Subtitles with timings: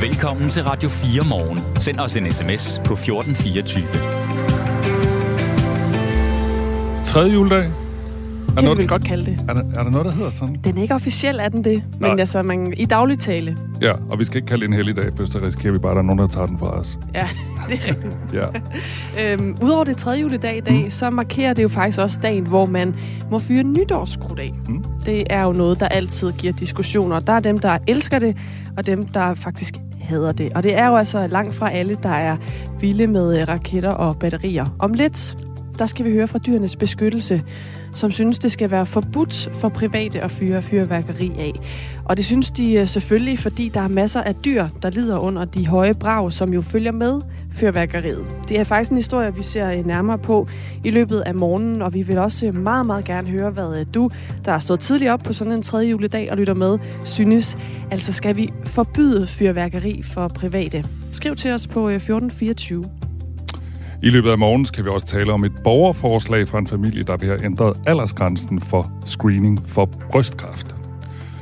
[0.00, 1.80] Velkommen til Radio 4 morgen.
[1.80, 3.86] Send os en sms på 1424.
[7.04, 7.58] Tredje juledag.
[7.64, 9.44] Er Kan noget- vi godt kalde det.
[9.48, 10.56] Er der, er der noget, der hedder sådan?
[10.64, 11.82] Den er ikke officiel, er den det?
[12.00, 12.16] Men Nej.
[12.20, 13.56] altså, man, i daglig tale.
[13.82, 15.90] Ja, og vi skal ikke kalde det en heldig dag, for så risikerer vi bare,
[15.92, 16.98] at der er nogen, der tager den fra os.
[17.14, 17.28] Ja,
[17.70, 18.18] det er rigtigt.
[18.32, 18.46] Ja.
[19.32, 20.90] Øhm, Udover det tredje juledag i dag, mm.
[20.90, 22.94] så markerer det jo faktisk også dagen, hvor man
[23.30, 24.52] må fyre nytårskrudt af.
[24.68, 24.84] Mm.
[25.06, 27.20] Det er jo noget, der altid giver diskussioner.
[27.20, 28.36] Der er dem, der elsker det,
[28.76, 30.52] og dem, der faktisk hader det.
[30.52, 32.36] Og det er jo altså langt fra alle, der er
[32.80, 34.76] vilde med øh, raketter og batterier.
[34.78, 35.36] Om lidt,
[35.78, 37.42] der skal vi høre fra dyrenes beskyttelse,
[37.94, 41.52] som synes, det skal være forbudt for private at fyre fyrværkeri af.
[42.04, 45.44] Og det synes de øh, selvfølgelig, fordi der er masser af dyr, der lider under
[45.44, 47.20] de høje brag, som jo følger med
[47.56, 48.26] fyrværkeriet.
[48.48, 50.48] Det er faktisk en historie, vi ser øh, nærmere på
[50.84, 53.86] i løbet af morgenen, og vi vil også øh, meget, meget gerne høre, hvad øh,
[53.94, 54.10] du,
[54.44, 57.56] der har stået tidligt op på sådan en tredje juledag og lytter med, synes.
[57.90, 60.84] Altså skal vi forbyde fyrværkeri for private?
[61.12, 62.84] Skriv til os på 1424.
[64.02, 67.16] I løbet af morgen skal vi også tale om et borgerforslag fra en familie, der
[67.16, 70.76] vil have ændret aldersgrænsen for screening for brystkræft.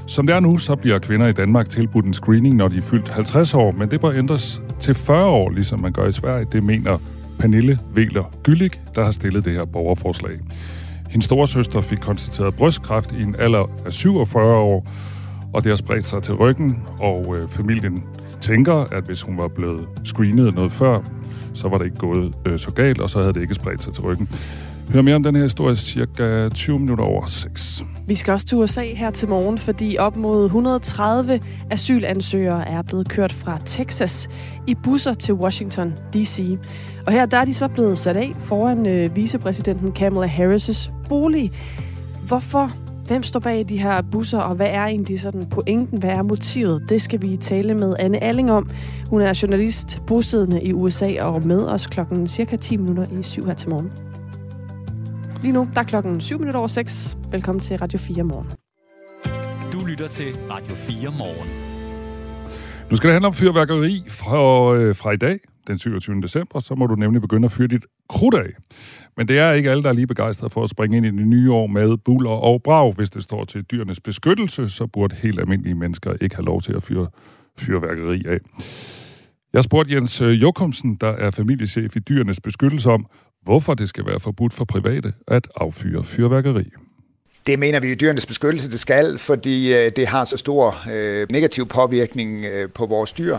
[0.07, 2.83] Som det er nu, så bliver kvinder i Danmark tilbudt en screening, når de er
[2.83, 6.47] fyldt 50 år, men det bør ændres til 40 år, ligesom man gør i Sverige.
[6.53, 6.99] Det mener
[7.39, 10.33] Pernille Veler Gyllik, der har stillet det her borgerforslag.
[11.11, 14.87] Hendes store søster fik konstateret brystkræft i en alder af 47 år,
[15.53, 18.05] og det har spredt sig til ryggen, og øh, familien
[18.41, 21.01] tænker, at hvis hun var blevet screenet noget før,
[21.55, 23.93] så var det ikke gået øh, så galt, og så havde det ikke spredt sig
[23.93, 24.29] til ryggen.
[24.91, 27.85] Hør mere om den her historie cirka 20 minutter over 6.
[28.07, 33.09] Vi skal også til USA her til morgen, fordi op mod 130 asylansøgere er blevet
[33.09, 34.29] kørt fra Texas
[34.67, 36.59] i busser til Washington D.C.
[37.07, 41.53] Og her der er de så blevet sat af foran øh, vicepræsidenten Kamala Harris' bolig.
[42.27, 42.73] Hvorfor?
[43.07, 45.99] Hvem står bag de her busser, og hvad er egentlig sådan pointen?
[45.99, 46.85] Hvad er motivet?
[46.89, 48.71] Det skal vi tale med Anne Alling om.
[49.11, 53.47] Hun er journalist bosiddende i USA og med os klokken cirka 10 minutter i syv
[53.47, 53.91] her til morgen.
[55.45, 57.19] Lige nu, der er klokken 7 minutter over 6.
[57.31, 58.47] Velkommen til Radio 4 morgen.
[59.73, 61.49] Du lytter til Radio 4 morgen.
[62.91, 66.21] Nu skal det handle om fyrværkeri fra, øh, fra i dag, den 27.
[66.23, 68.51] december, så må du nemlig begynde at fyre dit krudt af.
[69.17, 71.27] Men det er ikke alle, der er lige begejstrede for at springe ind i det
[71.27, 72.93] nye år med buller og brag.
[72.93, 76.73] Hvis det står til dyrenes beskyttelse, så burde helt almindelige mennesker ikke have lov til
[76.73, 77.09] at fyre
[77.59, 78.39] fyrværkeri af.
[79.53, 83.07] Jeg spurgte Jens øh, Jokumsen, der er familiechef i dyrenes beskyttelse, om,
[83.45, 86.65] hvorfor det skal være forbudt for private at affyre fyrværkeri.
[87.47, 91.27] Det mener vi i dyrenes beskyttelse, det skal, fordi øh, det har så stor øh,
[91.31, 93.39] negativ påvirkning øh, på vores dyr.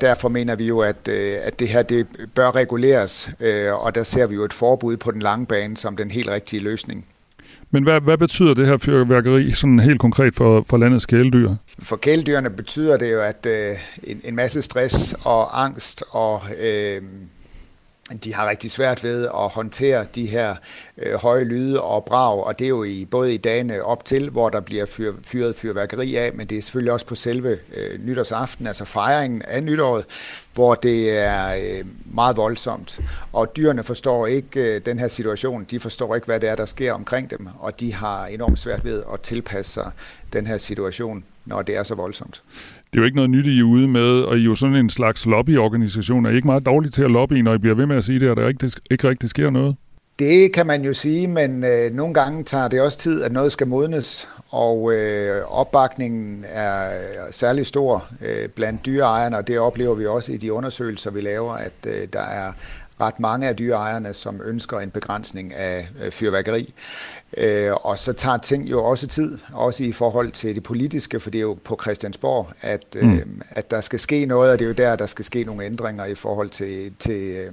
[0.00, 4.02] Derfor mener vi jo, at, øh, at det her det bør reguleres, øh, og der
[4.02, 7.06] ser vi jo et forbud på den lange bane som den helt rigtige løsning.
[7.70, 11.54] Men hvad, hvad betyder det her fyrværkeri sådan helt konkret for, for landets kæledyr?
[11.78, 17.02] For kæledyrene betyder det jo, at øh, en, en masse stress og angst og øh,
[18.24, 20.56] de har rigtig svært ved at håndtere de her
[20.98, 24.30] øh, høje lyde og brag, og det er jo i, både i dagene op til,
[24.30, 28.06] hvor der bliver fyr, fyret fyrværkeri af, men det er selvfølgelig også på selve øh,
[28.06, 30.04] nytårsaften, altså fejringen af nytåret,
[30.54, 33.00] hvor det er øh, meget voldsomt.
[33.32, 36.66] Og dyrene forstår ikke øh, den her situation, de forstår ikke, hvad det er, der
[36.66, 39.90] sker omkring dem, og de har enormt svært ved at tilpasse sig
[40.32, 42.42] den her situation, når det er så voldsomt.
[42.94, 44.76] Det er jo ikke noget nyt, I er ude med, og I er jo sådan
[44.76, 46.26] en slags lobbyorganisation.
[46.26, 48.20] Er I ikke meget dårlige til at lobby, når I bliver ved med at sige
[48.20, 49.76] det, at der ikke, ikke rigtig sker noget?
[50.18, 53.52] Det kan man jo sige, men øh, nogle gange tager det også tid, at noget
[53.52, 56.90] skal modnes, og øh, opbakningen er
[57.30, 61.52] særlig stor øh, blandt dyreejerne, og det oplever vi også i de undersøgelser, vi laver,
[61.52, 62.52] at øh, der er
[63.00, 66.74] ret mange af dyreejerne, som ønsker en begrænsning af øh, fyrværkeri.
[67.36, 71.30] Øh, og så tager ting jo også tid, også i forhold til det politiske, for
[71.30, 73.42] det er jo på Christiansborg, at, øh, mm.
[73.50, 76.04] at der skal ske noget, og det er jo der, der skal ske nogle ændringer
[76.04, 77.52] i forhold til, til, øh,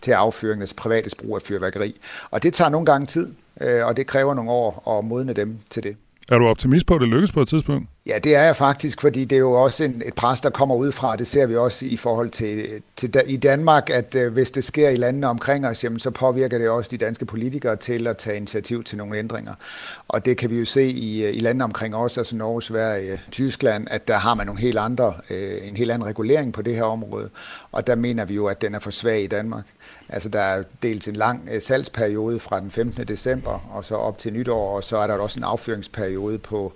[0.00, 2.00] til affyring af privates brug af fyrværkeri.
[2.30, 5.58] Og det tager nogle gange tid, øh, og det kræver nogle år at modne dem
[5.70, 5.96] til det.
[6.30, 7.88] Er du optimist på, at det lykkes på et tidspunkt?
[8.06, 10.74] Ja, det er jeg faktisk, fordi det er jo også en, et pres, der kommer
[10.74, 11.16] ud fra.
[11.16, 14.64] Det ser vi også i forhold til, til da, i Danmark, at øh, hvis det
[14.64, 18.16] sker i landene omkring os, jamen, så påvirker det også de danske politikere til at
[18.16, 19.54] tage initiativ til nogle ændringer.
[20.08, 23.20] Og det kan vi jo se i, øh, i landene omkring os, altså Norge, Sverige,
[23.30, 26.74] Tyskland, at der har man nogle helt andre, øh, en helt anden regulering på det
[26.74, 27.30] her område.
[27.72, 29.64] Og der mener vi jo, at den er for svag i Danmark.
[30.08, 33.04] Altså der er dels en lang øh, salgsperiode fra den 15.
[33.06, 36.72] december og så op til nytår, og så er der også en affyringsperiode på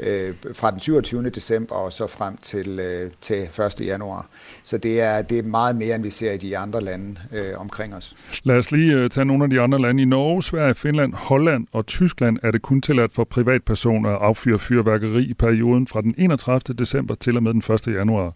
[0.00, 1.30] øh, fra den 27.
[1.30, 3.36] december og så frem til, øh, til
[3.80, 3.80] 1.
[3.80, 4.26] januar.
[4.62, 7.60] Så det er, det er meget mere, end vi ser i de andre lande øh,
[7.60, 8.16] omkring os.
[8.42, 10.02] Lad os lige øh, tage nogle af de andre lande.
[10.02, 14.58] I Norge, Sverige, Finland, Holland og Tyskland er det kun tilladt for privatpersoner at affyre
[14.58, 16.74] fyrværkeri i perioden fra den 31.
[16.78, 17.94] december til og med den 1.
[17.94, 18.32] januar.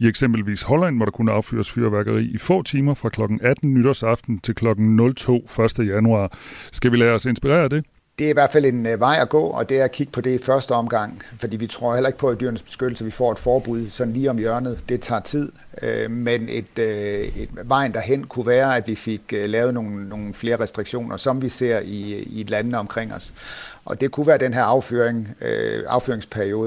[0.00, 3.20] I eksempelvis Holland må der kunne affyres fyrværkeri i få timer fra kl.
[3.42, 4.66] 18 nytårsaften til kl.
[5.16, 5.36] 02
[5.80, 5.88] 1.
[5.88, 6.38] januar.
[6.72, 7.84] Skal vi lade os inspirere af det?
[8.18, 10.12] Det er i hvert fald en øh, vej at gå, og det er at kigge
[10.12, 13.10] på det i første omgang, fordi vi tror heller ikke på, at dyrenes beskyttelse, vi
[13.10, 14.80] får et forbud sådan lige om hjørnet.
[14.88, 15.52] Det tager tid,
[15.82, 20.08] øh, men et, øh, et vejen derhen kunne være, at vi fik øh, lavet nogle,
[20.08, 23.32] nogle flere restriktioner, som vi ser i, i landene omkring os.
[23.84, 25.82] Og det kunne være den her afføring, øh,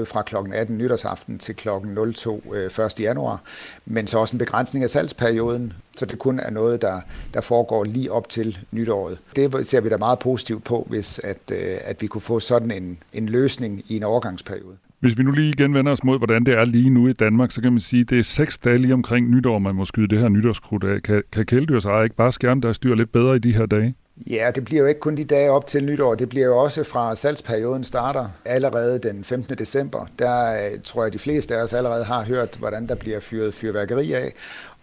[0.06, 0.36] fra kl.
[0.52, 1.68] 18 nytårsaften til kl.
[2.14, 3.00] 02 øh, 1.
[3.00, 3.40] januar,
[3.86, 7.00] men så også en begrænsning af salgsperioden, så det kun er noget, der,
[7.34, 9.18] der foregår lige op til nytåret.
[9.36, 12.70] Det ser vi da meget positivt på, hvis at, øh, at vi kunne få sådan
[12.70, 14.76] en, en løsning i en overgangsperiode.
[15.02, 17.52] Hvis vi nu lige igen vender os mod, hvordan det er lige nu i Danmark,
[17.52, 20.08] så kan man sige, at det er seks dage lige omkring nytår, man må skyde
[20.08, 21.02] det her nytårskrudt af.
[21.02, 23.94] Kan, kan kæledyrsejere ikke bare skærme deres dyr lidt bedre i de her dage?
[24.30, 26.84] Ja, det bliver jo ikke kun de dage op til nytår, det bliver jo også
[26.84, 29.58] fra salgsperioden starter allerede den 15.
[29.58, 30.06] december.
[30.18, 33.54] Der øh, tror jeg, de fleste af os allerede har hørt, hvordan der bliver fyret
[33.54, 34.32] fyrværkeri af,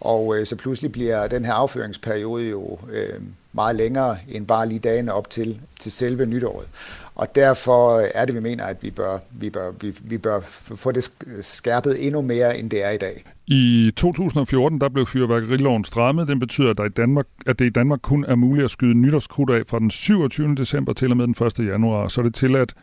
[0.00, 3.20] og øh, så pludselig bliver den her afføringsperiode jo øh,
[3.52, 6.66] meget længere end bare lige dagene op til, til selve nytåret.
[7.20, 10.40] Og derfor er det, vi mener, at vi bør, vi bør, vi, vi bør
[10.76, 13.24] få det skærpet endnu mere, end det er i dag.
[13.46, 16.28] I 2014 der blev fyrværkeriloven strammet.
[16.28, 18.94] Den betyder, at, der i Danmark, at det i Danmark kun er muligt at skyde
[18.94, 20.54] nytårskrudt af fra den 27.
[20.54, 21.58] december til og med den 1.
[21.58, 22.08] januar.
[22.08, 22.74] Så er det tilladt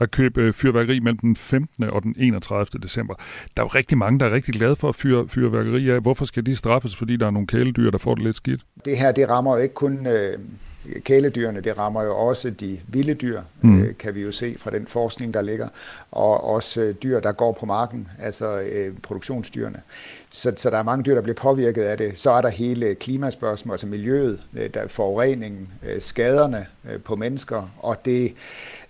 [0.00, 1.84] at købe fyrværkeri mellem den 15.
[1.84, 2.80] og den 31.
[2.82, 3.14] december.
[3.56, 6.00] Der er jo rigtig mange, der er rigtig glade for at fyre fyrværkeri af.
[6.00, 8.60] Hvorfor skal de straffes, fordi der er nogle kæledyr, der får det lidt skidt?
[8.84, 10.38] Det her, det rammer jo ikke kun øh,
[11.04, 13.82] kæledyrene, det rammer jo også de vilde dyr, mm.
[13.82, 15.68] øh, kan vi jo se fra den forskning, der ligger,
[16.10, 19.82] og også øh, dyr, der går på marken, altså øh, produktionsdyrene.
[20.30, 22.18] Så, så der er mange dyr, der bliver påvirket af det.
[22.18, 27.16] Så er der hele klimaspørgsmålet, altså miljøet, øh, der er forureningen, øh, skaderne øh, på
[27.16, 28.34] mennesker, og det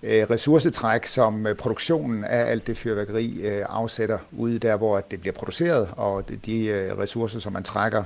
[0.02, 6.24] ressourcetræk, som produktionen af alt det fyrværkeri afsætter ude der, hvor det bliver produceret, og
[6.46, 8.04] de ressourcer, som man trækker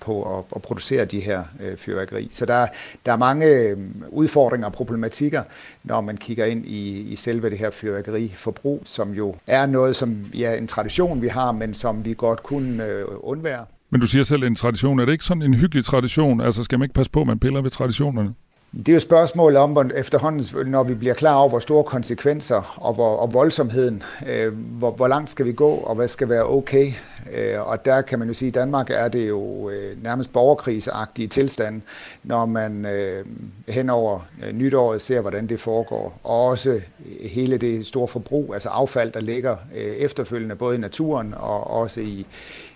[0.00, 1.44] på at producere de her
[1.76, 2.28] fyrværkeri.
[2.32, 2.66] Så der,
[3.06, 3.76] der er mange
[4.08, 5.42] udfordringer og problematikker,
[5.84, 10.24] når man kigger ind i, i selve det her fyrværkeriforbrug, som jo er noget, som
[10.34, 13.64] ja, en tradition, vi har, men som vi godt kunne øh, undvære.
[13.90, 14.98] Men du siger selv en tradition.
[15.00, 16.40] Er det ikke sådan en hyggelig tradition?
[16.40, 18.34] Altså skal man ikke passe på, at man piller ved traditionerne?
[18.72, 22.76] Det er jo spørgsmålet om, hvor efterhånden, når vi bliver klar over, hvor store konsekvenser
[22.76, 26.44] og, hvor, og voldsomheden, øh, hvor, hvor langt skal vi gå, og hvad skal være
[26.44, 26.92] okay.
[27.32, 30.32] Øh, og der kan man jo sige, at i Danmark er det jo øh, nærmest
[30.32, 31.82] borgerkrigsagtige tilstand,
[32.22, 33.24] når man øh,
[33.68, 36.20] hen over øh, nytåret ser, hvordan det foregår.
[36.24, 36.80] Og også
[37.20, 42.00] hele det store forbrug, altså affald, der ligger øh, efterfølgende, både i naturen og også
[42.00, 42.26] i,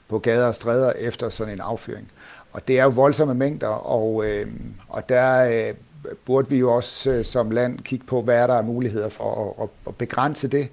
[0.09, 2.09] på gader og stræder efter sådan en affyring.
[2.53, 4.47] Og det er jo voldsomme mængder, og, øh,
[4.89, 5.75] og der øh,
[6.27, 9.63] burde vi jo også øh, som land kigge på, hvad er der er muligheder for
[9.63, 10.69] at, at begrænse det,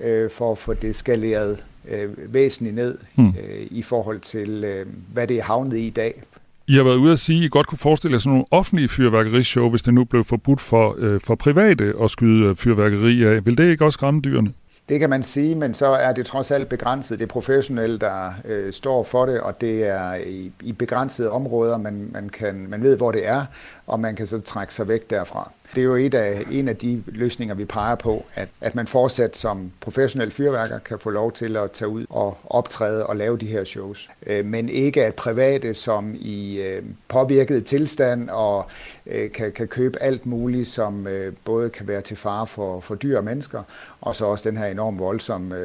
[0.00, 3.28] øh, for at få det skaleret øh, væsentligt ned hmm.
[3.28, 6.22] øh, i forhold til, øh, hvad det er havnet i i dag.
[6.68, 8.88] I har været ude at sige, at I godt kunne forestille jer sådan nogle offentlige
[8.88, 13.46] fyrværkerishow, hvis det nu blev forbudt for, øh, for private at skyde fyrværkeri af.
[13.46, 14.52] Vil det ikke også ramme dyrene?
[14.88, 17.18] Det kan man sige, men så er det trods alt begrænset.
[17.18, 21.78] Det er professionelle, der øh, står for det, og det er i, i begrænsede områder,
[21.78, 23.44] man, man, kan, man ved, hvor det er,
[23.86, 25.50] og man kan så trække sig væk derfra.
[25.74, 28.86] Det er jo et af, en af de løsninger, vi peger på, at, at man
[28.86, 33.38] fortsat som professionel fyrværker kan få lov til at tage ud og optræde og lave
[33.38, 34.10] de her shows.
[34.26, 38.66] Øh, men ikke at private, som i øh, påvirket tilstand og
[39.06, 41.06] øh, kan, kan købe alt muligt, som
[41.44, 43.62] både kan være til fare for, for dyr og mennesker,
[44.00, 45.56] og så også den her enormt voldsomme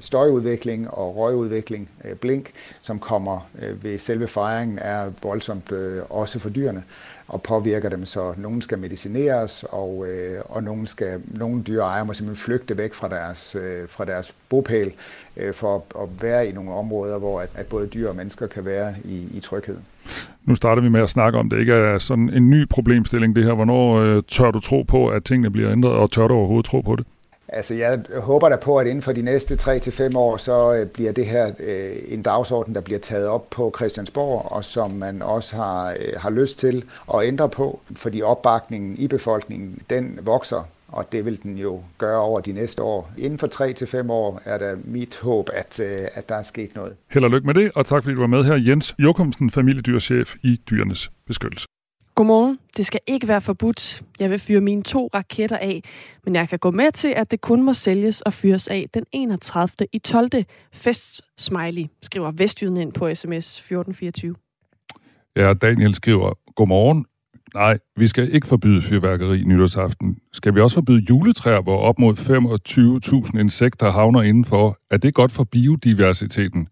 [0.00, 2.50] støjudvikling og røgudvikling, blink,
[2.82, 3.50] som kommer
[3.82, 5.72] ved selve fejringen, er voldsomt
[6.08, 6.82] også for dyrene
[7.28, 12.12] og påvirker dem, så nogen skal medicineres, og, øh, og nogen, skal, nogle dyreejere må
[12.12, 14.92] simpelthen flygte væk fra deres, øh, fra deres bopæl
[15.36, 18.46] øh, for at, at være i nogle områder, hvor at, at både dyr og mennesker
[18.46, 19.76] kan være i, i tryghed.
[20.44, 23.44] Nu starter vi med at snakke om, det ikke er sådan en ny problemstilling, det
[23.44, 23.54] her.
[23.54, 26.80] Hvornår øh, tør du tro på, at tingene bliver ændret, og tør du overhovedet tro
[26.80, 27.06] på det?
[27.48, 31.12] Altså, jeg håber da på, at inden for de næste 3-5 år, så øh, bliver
[31.12, 35.56] det her øh, en dagsorden, der bliver taget op på Christiansborg, og som man også
[35.56, 41.12] har, øh, har lyst til at ændre på, fordi opbakningen i befolkningen, den vokser, og
[41.12, 43.10] det vil den jo gøre over de næste år.
[43.18, 43.46] Inden for
[44.04, 46.96] 3-5 år er der mit håb, at, øh, at der er sket noget.
[47.10, 50.34] Held og lykke med det, og tak fordi du var med her, Jens Jokumsen, familiedyrchef
[50.42, 51.66] i Dyrenes Beskyttelse.
[52.18, 52.58] Godmorgen.
[52.76, 54.02] Det skal ikke være forbudt.
[54.20, 55.82] Jeg vil fyre mine to raketter af,
[56.24, 59.04] men jeg kan gå med til, at det kun må sælges og fyres af den
[59.12, 59.68] 31.
[59.92, 60.30] i 12.
[60.72, 64.34] Fest smiley, skriver Vestjyden ind på sms 1424.
[65.36, 67.06] Ja, Daniel skriver, Godmorgen.
[67.54, 70.18] Nej, vi skal ikke forbyde fyrværkeri nytårsaften.
[70.32, 72.14] Skal vi også forbyde juletræer, hvor op mod
[73.34, 74.78] 25.000 insekter havner indenfor?
[74.90, 76.68] Er det godt for biodiversiteten?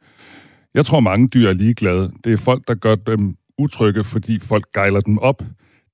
[0.74, 2.12] Jeg tror, mange dyr er ligeglade.
[2.24, 5.42] Det er folk, der gør dem utrygge, fordi folk gejler dem op.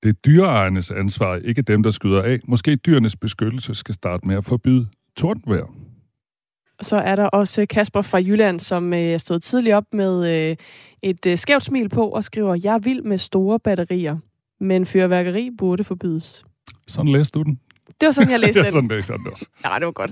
[0.03, 2.39] Det er dyreejernes ansvar, ikke dem, der skyder af.
[2.47, 5.65] Måske dyrenes beskyttelse skal starte med at forbyde tordenvejr.
[6.81, 10.55] Så er der også Kasper fra Jylland, som øh, stod tidligt op med øh,
[11.01, 14.17] et øh, skævt smil på og skriver, jeg er vild med store batterier,
[14.59, 16.45] men fyrværkeri burde forbydes.
[16.87, 17.59] Sådan læste du den.
[17.87, 19.45] Det var sådan, jeg læste ja, sådan jeg den også.
[19.65, 20.11] Ja, det var godt.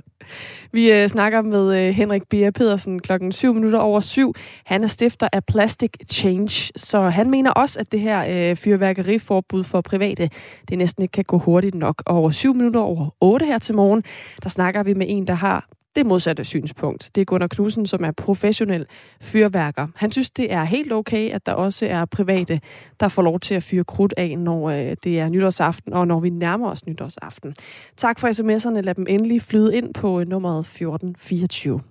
[0.71, 4.33] Vi øh, snakker med øh, Henrik Bia Pedersen klokken 7 minutter over syv.
[4.65, 9.63] Han er stifter af Plastic Change, så han mener også, at det her øh, fyrværkeriforbud
[9.63, 10.29] for private,
[10.69, 12.03] det næsten ikke kan gå hurtigt nok.
[12.05, 14.03] Og over 7 minutter over 8 her til morgen,
[14.43, 17.11] der snakker vi med en, der har det modsatte synspunkt.
[17.15, 18.85] Det er Gunnar Knudsen, som er professionel
[19.21, 19.87] fyrværker.
[19.95, 22.59] Han synes, det er helt okay, at der også er private,
[22.99, 26.19] der får lov til at fyre krudt af, når øh, det er nytårsaften, og når
[26.19, 27.55] vi nærmer os nytårsaften.
[27.97, 28.81] Tak for sms'erne.
[28.81, 31.81] Lad dem endelig flyde ind på øh, nummeret 1424.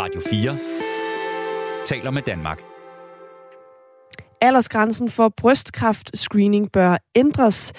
[0.00, 0.56] Radio 4
[1.84, 2.73] taler med Danmark.
[4.44, 7.72] Aldersgrænsen for brystkræftscreening bør ændres.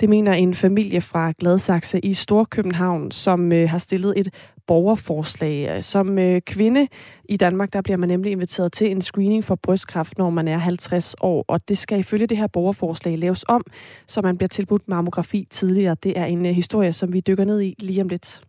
[0.00, 4.34] Det mener en familie fra Gladsaxe i Storkøbenhavn, som øh, har stillet et
[4.66, 5.84] borgerforslag.
[5.84, 6.88] Som øh, kvinde
[7.28, 10.58] i Danmark, der bliver man nemlig inviteret til en screening for brystkræft, når man er
[10.58, 11.44] 50 år.
[11.48, 13.62] Og det skal ifølge det her borgerforslag laves om,
[14.06, 15.96] så man bliver tilbudt mammografi tidligere.
[16.02, 18.42] Det er en øh, historie, som vi dykker ned i lige om lidt.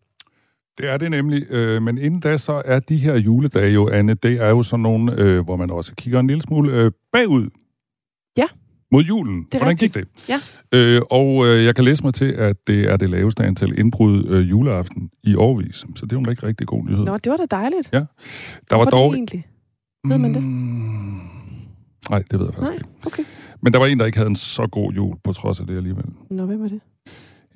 [0.77, 4.13] Det er det nemlig, øh, men inden da så er de her juledage jo, Anne,
[4.13, 7.49] det er jo sådan nogle, øh, hvor man også kigger en lille smule øh, bagud.
[8.37, 8.45] Ja.
[8.91, 9.43] Mod julen.
[9.43, 9.93] Det Hvordan rigtigt.
[9.93, 10.29] gik det?
[10.29, 10.39] Ja.
[10.71, 14.25] Øh, og øh, jeg kan læse mig til, at det er det laveste antal indbrud
[14.27, 15.75] øh, juleaften i årvis.
[15.75, 17.05] Så det er jo en rigtig, rigtig god nyhed.
[17.05, 17.89] Nå, det var da dejligt.
[17.93, 17.99] Ja.
[17.99, 18.05] Der
[18.69, 19.11] Hvorfor var dog...
[19.11, 19.47] det egentlig?
[20.07, 20.43] Ved man det?
[20.43, 21.19] Mm,
[22.09, 22.89] nej, det ved jeg faktisk Nej, ikke.
[23.05, 23.23] okay.
[23.61, 25.77] Men der var en, der ikke havde en så god jul, på trods af det
[25.77, 26.05] alligevel.
[26.29, 26.79] Nå, hvem var det?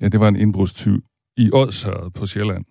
[0.00, 1.02] Ja, det var en indbrudstyv
[1.36, 2.64] i Odsherred på Sjælland.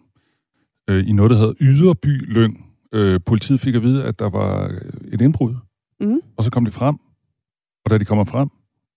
[0.89, 2.75] Øh, I noget, der hedder Yderby Lyng.
[2.93, 4.79] Øh, politiet fik at vide, at der var
[5.11, 5.55] et indbrud.
[5.99, 6.19] Mm.
[6.37, 6.95] Og så kom de frem.
[7.85, 8.49] Og da de kommer frem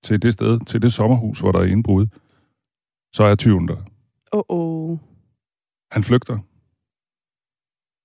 [0.03, 2.07] til det sted, til det sommerhus, hvor der er indbrud,
[3.13, 3.77] så er tyven der.
[4.33, 4.99] Åh, oh, oh.
[5.91, 6.39] Han flygter.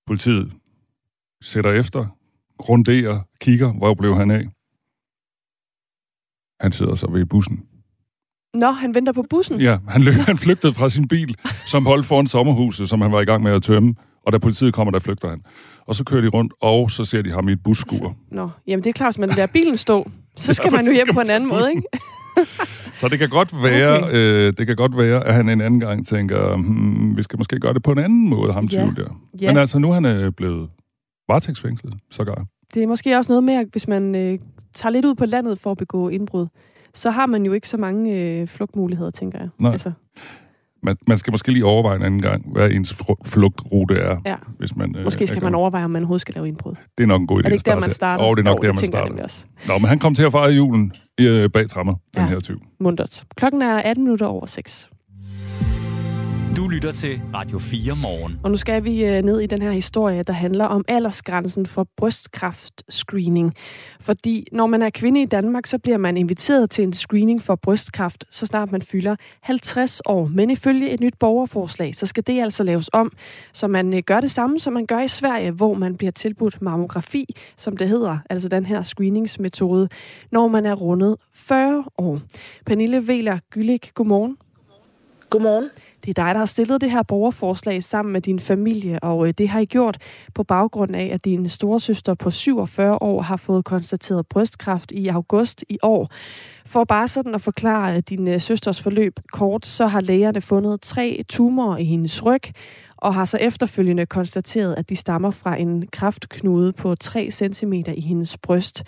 [0.06, 0.52] Politiet
[1.42, 2.18] sætter efter,
[2.58, 4.44] grunderer, kigger, hvor blev han af.
[6.60, 7.68] Han sidder så ved bussen.
[8.58, 9.60] Nå, han venter på bussen.
[9.60, 11.36] Ja, han, løb, han flygtede fra sin bil,
[11.66, 13.94] som holdt foran sommerhuset, som han var i gang med at tømme.
[14.26, 15.40] Og da politiet kommer, der flygter han.
[15.86, 18.16] Og så kører de rundt, og så ser de ham i et busskur.
[18.32, 20.92] Nå, jamen det er klart, hvis man lader bilen stå, så skal Ja, man jo
[20.92, 21.76] hjem på en anden måde, bussen.
[21.76, 21.88] ikke?
[23.00, 24.14] Så det kan godt være, Okay.
[24.14, 27.60] øh, det kan godt være at han en anden gang tænker, hmm, vi skal måske
[27.60, 28.88] gøre det på en anden måde, ham Ja.
[28.96, 29.20] der.
[29.40, 29.50] Ja.
[29.50, 30.68] Men altså, nu er han øh, blevet
[31.28, 32.44] varetægtsfængslet, sågar.
[32.74, 34.38] Det er måske også noget med, at hvis man øh,
[34.74, 36.46] tager lidt ud på landet for at begå indbrud,
[36.94, 39.48] så har man jo ikke så mange øh, flugtmuligheder, tænker jeg.
[39.58, 39.72] Nej.
[39.72, 39.92] Altså,
[40.82, 44.16] Man, man skal måske lige overveje en anden gang, hvad ens flugtrute er.
[44.26, 44.36] ja.
[44.58, 46.74] Hvis man, øh, Måske skal man overveje, om man overhovedet skal lave indbrud.
[46.98, 48.24] Det er nok en god idé Er det ikke at der, man starter?
[48.24, 49.46] Og det er nok Jo, der, man starter.
[49.68, 52.28] Nå, men han kom til at fejre julen øh, bag trammer, den Ja.
[52.28, 52.60] her tyv.
[52.80, 53.24] Mundert.
[53.36, 54.88] Klokken er 18 minutter over 6.
[56.58, 58.40] Du lytter til Radio 4 morgen.
[58.42, 61.86] Og nu skal vi øh, ned i den her historie, der handler om aldersgrænsen for
[61.96, 63.54] brystkræftscreening.
[64.00, 67.54] Fordi når man er kvinde i Danmark, så bliver man inviteret til en screening for
[67.54, 70.26] brystkræft, så snart man fylder 50 år.
[70.26, 73.12] Men ifølge et nyt borgerforslag, så skal det altså laves om,
[73.52, 76.62] så man øh, gør det samme, som man gør i Sverige, hvor man bliver tilbudt
[76.62, 77.24] mammografi,
[77.56, 79.88] som det hedder, altså den her screeningsmetode,
[80.32, 82.20] når man er rundet 40 år.
[82.66, 84.36] Pernille Veler Gyllik, godmorgen.
[85.30, 85.70] Godmorgen.
[86.08, 89.34] Det er dig, der har stillet det her borgerforslag sammen med din familie, og øh,
[89.38, 89.98] det har I gjort
[90.34, 95.64] på baggrund af, at din storesøster på 47 år har fået konstateret brystkræft i august
[95.68, 96.10] i år.
[96.66, 100.80] For bare sådan at forklare øh, din øh, søsters forløb kort, så har lægerne fundet
[100.80, 102.42] tre tumorer i hendes ryg,
[102.98, 108.00] og har så efterfølgende konstateret, at de stammer fra en kraftknude på 3 cm i
[108.00, 108.82] hendes bryst.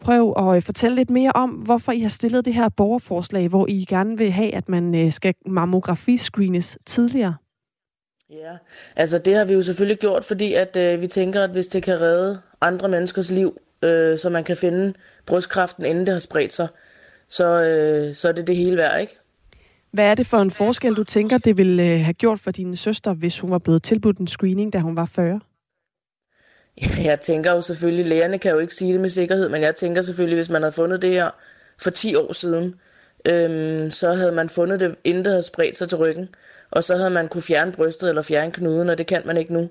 [0.00, 3.66] Prøv at øh, fortælle lidt mere om, hvorfor I har stillet det her borgerforslag, hvor
[3.68, 7.34] I gerne vil have, at man øh, skal mammografi-screenes tidligere.
[8.30, 8.56] Ja,
[8.96, 11.82] altså det har vi jo selvfølgelig gjort, fordi at øh, vi tænker, at hvis det
[11.82, 14.94] kan redde andre menneskers liv, øh, så man kan finde
[15.26, 16.68] brystkræften, inden det har spredt sig,
[17.28, 19.19] så, øh, så er det det hele værd, ikke?
[19.92, 22.76] Hvad er det for en forskel, du tænker, det ville øh, have gjort for din
[22.76, 25.40] søster, hvis hun var blevet tilbudt en screening, da hun var 40?
[27.10, 30.02] Jeg tænker jo selvfølgelig, lægerne kan jo ikke sige det med sikkerhed, men jeg tænker
[30.02, 31.30] selvfølgelig, hvis man havde fundet det her
[31.82, 32.74] for 10 år siden,
[33.28, 36.28] øhm, så havde man fundet det, inden det havde spredt sig til ryggen,
[36.70, 39.52] og så havde man kunne fjerne brystet eller fjerne knuden, og det kan man ikke
[39.52, 39.70] nu.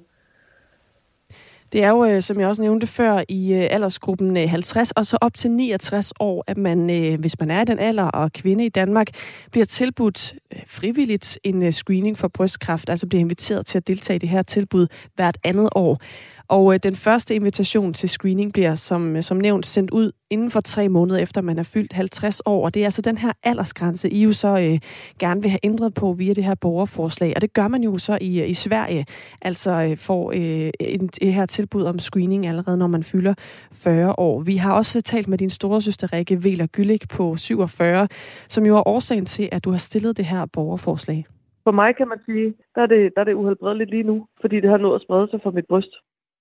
[1.72, 5.06] Det er jo, øh, som jeg også nævnte før, i øh, aldersgruppen øh, 50 og
[5.06, 6.86] så op til 69 år, at man,
[7.20, 9.08] hvis man er i den alder og kvinde i Danmark,
[9.52, 10.34] bliver tilbudt
[10.68, 14.88] frivilligt en screening for brystkræft, altså bliver inviteret til at deltage i det her tilbud
[15.16, 16.02] hvert andet år.
[16.50, 20.52] Og øh, den første invitation til screening bliver som, øh, som nævnt sendt ud inden
[20.52, 22.66] for tre måneder efter man er fyldt 50 år.
[22.66, 24.80] Og det er altså den her aldersgrænse, I jo så øh,
[25.20, 27.34] gerne vil have ændret på via det her borgerforslag.
[27.36, 29.06] Og det gør man jo så i, øh, i Sverige.
[29.42, 33.34] Altså øh, får øh, en, det her tilbud om screening allerede, når man fylder
[33.74, 34.42] 40 år.
[34.42, 38.08] Vi har også øh, talt med din store søster Rikke Veler Gyllik på 47,
[38.48, 41.26] som jo er årsagen til, at du har stillet det her borgerforslag.
[41.64, 44.56] For mig kan man sige, der er det, der er det uhelbredeligt lige nu, fordi
[44.60, 45.94] det har nået at sprede sig fra mit bryst.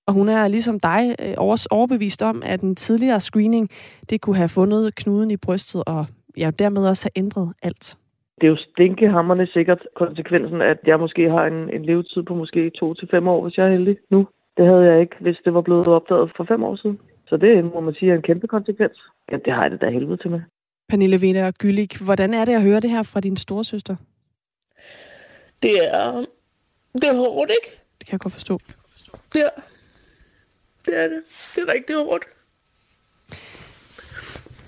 [0.09, 1.35] Og hun er ligesom dig øh,
[1.71, 3.71] overbevist om, at en tidligere screening,
[4.11, 7.97] det kunne have fundet knuden i brystet og ja, dermed også have ændret alt.
[8.41, 12.71] Det er jo stinkehammerne sikkert konsekvensen, at jeg måske har en, en levetid på måske
[12.71, 14.27] to til fem år, hvis jeg er heldig nu.
[14.57, 16.99] Det havde jeg ikke, hvis det var blevet opdaget for fem år siden.
[17.29, 18.97] Så det må man sige er en kæmpe konsekvens.
[19.33, 20.41] Ja, det har jeg det da helvede til med.
[20.89, 23.97] Pernille Wiener Gyllik, hvordan er det at høre det her fra din storesøster?
[25.63, 26.25] Det er,
[26.93, 27.71] det er hårdt, ikke?
[27.99, 28.59] Det kan jeg godt forstå.
[29.35, 29.49] Ja,
[30.87, 31.23] det er det.
[31.55, 32.25] Det er rigtig hårdt.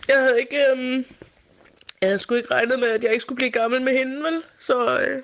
[0.08, 0.70] Jeg havde ikke...
[0.70, 1.04] Øhm,
[2.00, 4.42] jeg havde sgu ikke regnet med, at jeg ikke skulle blive gammel med hende, vel?
[4.60, 5.22] Så, øh,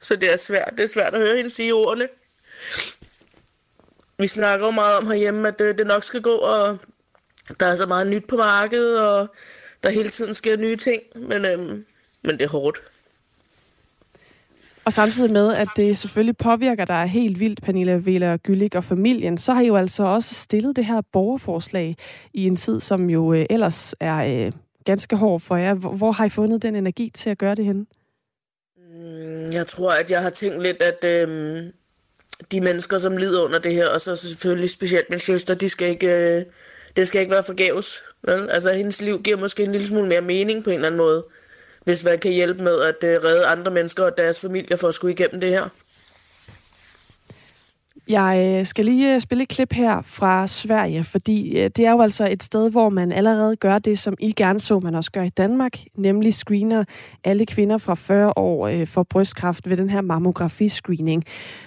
[0.00, 0.72] så det er svært.
[0.76, 2.08] Det er svært at høre hende sige ordene.
[4.18, 6.78] Vi snakker jo meget om herhjemme, at det, det nok skal gå, og
[7.60, 9.34] der er så meget nyt på markedet, og
[9.82, 11.02] der hele tiden sker nye ting.
[11.14, 11.86] Men, øhm,
[12.22, 12.80] men det er hårdt.
[14.90, 19.38] Og samtidig med, at det selvfølgelig påvirker dig helt vildt, Pernille Vela Gyllik og familien,
[19.38, 21.96] så har I jo altså også stillet det her borgerforslag
[22.34, 24.52] i en tid, som jo øh, ellers er øh,
[24.84, 25.74] ganske hård for jer.
[25.74, 27.86] Hvor, hvor har I fundet den energi til at gøre det henne?
[28.76, 31.62] Mm, jeg tror, at jeg har tænkt lidt, at øh,
[32.52, 35.88] de mennesker, som lider under det her, og så selvfølgelig specielt min søster, de skal
[35.88, 36.44] ikke, øh,
[36.96, 38.02] det skal ikke være forgæves.
[38.22, 38.50] Vel?
[38.50, 41.24] Altså, hendes liv giver måske en lille smule mere mening på en eller anden måde
[41.84, 44.94] hvis man kan hjælpe med at øh, redde andre mennesker og deres familier for at
[44.94, 45.68] skulle igennem det her.
[48.10, 51.90] Jeg øh, skal lige øh, spille et klip her fra Sverige, fordi øh, det er
[51.90, 55.10] jo altså et sted, hvor man allerede gør det, som I gerne så, man også
[55.12, 56.84] gør i Danmark, nemlig screener
[57.24, 61.22] alle kvinder fra 40 år for brystkræft ved den her mammografi-screening.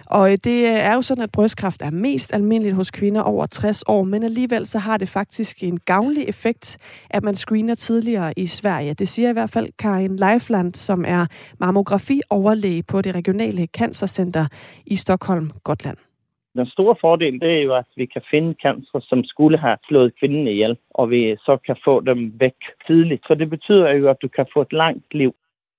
[0.06, 4.04] Og det er jo sådan, at brystkræft er mest almindeligt hos kvinder over 60 år,
[4.04, 6.78] men alligevel så har det faktisk en gavnlig effekt,
[7.10, 8.94] at man screener tidligere i Sverige.
[8.94, 11.26] Det siger i hvert fald Karin Leifland, som er
[11.60, 14.48] mammografi-overlæge på det regionale cancercenter
[14.86, 15.98] i Stockholm, Gotland.
[16.56, 20.14] Den store fordel det er jo, at vi kan finde cancer, som skulle have slået
[20.20, 23.24] kvinden ihjel, og vi så kan få dem væk tidligt.
[23.28, 25.36] Så det betyder jo, at du kan få et langt liv.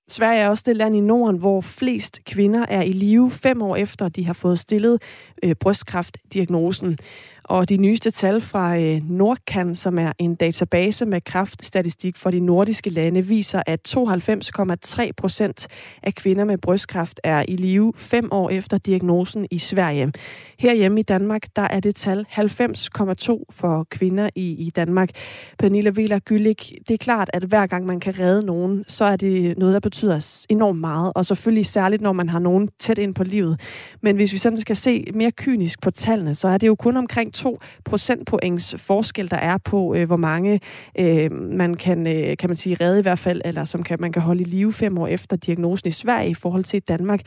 [0.08, 3.76] Sverige er også det land i Norden, hvor flest kvinder er i live fem år
[3.76, 5.02] efter, de har fået stillet
[5.44, 6.98] øh, brystkræftdiagnosen.
[7.44, 12.40] Og de nyeste tal fra Nordcan, Nordkan, som er en database med kraftstatistik for de
[12.40, 15.68] nordiske lande, viser, at 92,3 procent
[16.02, 20.12] af kvinder med brystkræft er i live fem år efter diagnosen i Sverige.
[20.58, 25.10] Herhjemme i Danmark, der er det tal 90,2 for kvinder i, i Danmark.
[25.58, 29.16] Pernille Vela Gyllik, det er klart, at hver gang man kan redde nogen, så er
[29.16, 33.14] det noget, der betyder enormt meget, og selvfølgelig særligt, når man har nogen tæt ind
[33.14, 33.60] på livet.
[34.00, 36.96] Men hvis vi sådan skal se mere kynisk på tallene, så er det jo kun
[36.96, 40.60] omkring 2 procentpoints forskel, der er på, øh, hvor mange
[40.98, 44.12] øh, man kan, øh, kan man sige, redde i hvert fald, eller som kan, man
[44.12, 47.20] kan holde i live fem år efter diagnosen i Sverige i forhold til Danmark.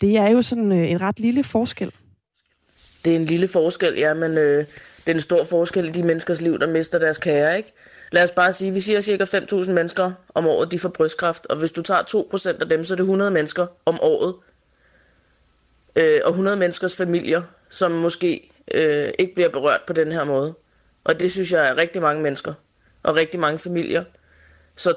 [0.00, 1.92] Det er jo sådan øh, en ret lille forskel.
[3.04, 4.58] Det er en lille forskel, ja, men øh,
[5.04, 7.72] det er en stor forskel i de menneskers liv, der mister deres kære, ikke?
[8.12, 11.56] Lad os bare sige, vi siger cirka 5.000 mennesker om året, de får brystkræft, og
[11.56, 14.34] hvis du tager 2% af dem, så er det 100 mennesker om året.
[15.96, 20.54] Øh, og 100 menneskers familier, som måske øh, ikke bliver berørt på den her måde.
[21.04, 22.54] Og det synes jeg er rigtig mange mennesker
[23.02, 24.04] og rigtig mange familier.
[24.76, 24.90] Så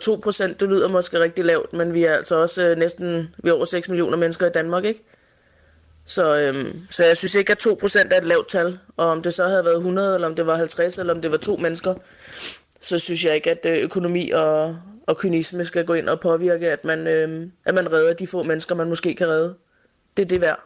[0.47, 3.53] 2% det lyder måske rigtig lavt, men vi er altså også øh, næsten vi er
[3.53, 5.03] over 6 millioner mennesker i Danmark, ikke?
[6.05, 8.79] Så, øhm, så jeg synes ikke, at 2% er et lavt tal.
[8.97, 11.31] Og om det så havde været 100, eller om det var 50, eller om det
[11.31, 11.95] var to mennesker,
[12.81, 14.77] så synes jeg ikke, at øh, økonomi og,
[15.07, 18.43] og kynisme skal gå ind og påvirke, at man, øhm, at man redder de få
[18.43, 19.55] mennesker, man måske kan redde.
[20.17, 20.59] Det er det værd.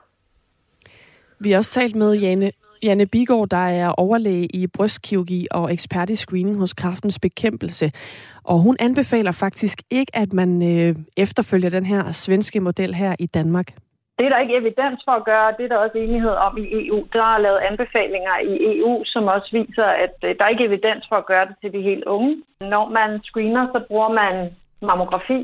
[1.40, 2.52] Vi har også talt med Jane
[2.84, 7.92] Janne Bigård, der er overlæge i brystkirurgi og ekspert i screening hos kraftens bekæmpelse.
[8.44, 13.26] Og hun anbefaler faktisk ikke, at man øh, efterfølger den her svenske model her i
[13.26, 13.68] Danmark.
[14.18, 16.66] Det er der ikke evidens for at gøre, det er der også enighed om i
[16.88, 17.00] EU.
[17.14, 21.04] Der er lavet anbefalinger i EU, som også viser, at øh, der er ikke evidens
[21.10, 22.44] for at gøre det til de helt unge.
[22.62, 25.40] Når man screener, så bruger man mammografi.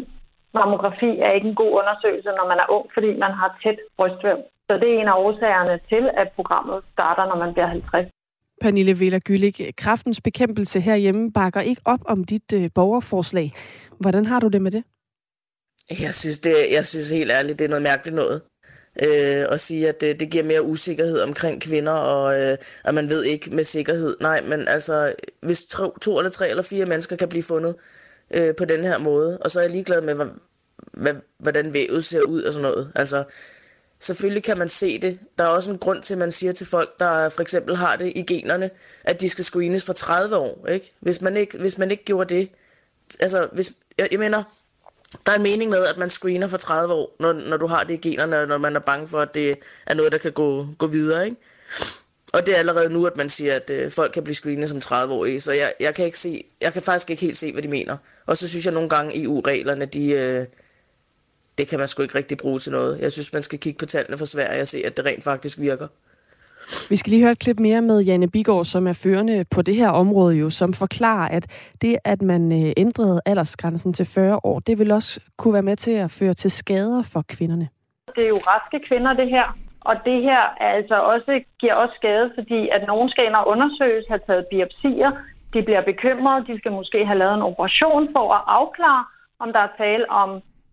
[0.54, 4.40] Mammografi er ikke en god undersøgelse, når man er ung, fordi man har tæt brystvæv.
[4.68, 8.12] Så det er en af årsagerne til, at programmet starter, når man bliver 50.
[8.62, 13.54] Pernille Viller Gyllik, kraftens bekæmpelse herhjemme bakker ikke op om dit øh, borgerforslag.
[14.00, 14.84] Hvordan har du det med det?
[15.90, 18.42] Jeg synes, det, jeg synes helt ærligt, det er noget mærkeligt noget.
[19.06, 23.10] Øh, at sige, at det, det giver mere usikkerhed omkring kvinder, og øh, at man
[23.10, 24.18] ved ikke med sikkerhed.
[24.22, 27.76] Nej, men altså, hvis to, to eller tre eller fire mennesker kan blive fundet
[28.34, 30.16] øh, på den her måde, og så er jeg ligeglad med,
[30.94, 32.92] hvad, hvordan vævet ser ud og sådan noget.
[32.96, 33.24] Altså,
[34.00, 35.20] selvfølgelig kan man se det.
[35.38, 37.96] Der er også en grund til, at man siger til folk, der for eksempel har
[37.96, 38.70] det i generne,
[39.04, 40.68] at de skal screenes for 30 år.
[40.68, 40.92] Ikke?
[41.00, 42.50] Hvis, man ikke, hvis man ikke gjorde det,
[43.20, 44.44] altså, hvis, jeg, jeg mener,
[45.26, 47.84] der er en mening med, at man screener for 30 år, når, når du har
[47.84, 50.32] det i generne, og når man er bange for, at det er noget, der kan
[50.32, 51.26] gå, gå videre.
[51.26, 51.38] Ikke?
[52.34, 54.78] Og det er allerede nu, at man siger, at øh, folk kan blive screenet som
[54.78, 57.68] 30-årige, så jeg, jeg, kan ikke se, jeg kan faktisk ikke helt se, hvad de
[57.68, 57.98] mener.
[58.26, 60.46] Og så synes jeg nogle gange, EU-reglerne, de, øh,
[61.58, 63.02] det kan man sgu ikke rigtig bruge til noget.
[63.02, 65.60] Jeg synes, man skal kigge på tallene for Sverige og se, at det rent faktisk
[65.60, 65.88] virker.
[66.90, 69.76] Vi skal lige høre et klip mere med Janne Bigård, som er førende på det
[69.76, 74.60] her område jo, som forklarer, at det, at man øh, ændrede aldersgrænsen til 40 år,
[74.60, 77.68] det vil også kunne være med til at føre til skader for kvinderne.
[78.16, 79.58] Det er jo raske kvinder, det her.
[79.82, 83.48] Og det her er altså også, giver også skade, fordi at nogen skal ind og
[83.48, 85.12] undersøges, have taget biopsier,
[85.54, 89.04] de bliver bekymrede, de skal måske have lavet en operation for at afklare,
[89.40, 90.30] om der er tale om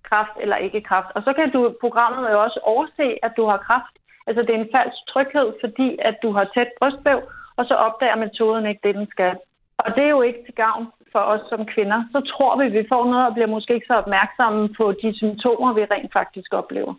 [0.08, 1.10] kraft eller ikke kraft.
[1.14, 3.94] Og så kan du programmet jo også overse, at du har kraft.
[4.26, 7.20] Altså det er en falsk tryghed, fordi at du har tæt brystbæv,
[7.56, 9.34] og så opdager metoden ikke det, den skal.
[9.78, 11.98] Og det er jo ikke til gavn for os som kvinder.
[12.12, 15.16] Så tror vi, at vi får noget og bliver måske ikke så opmærksomme på de
[15.16, 16.94] symptomer, vi rent faktisk oplever.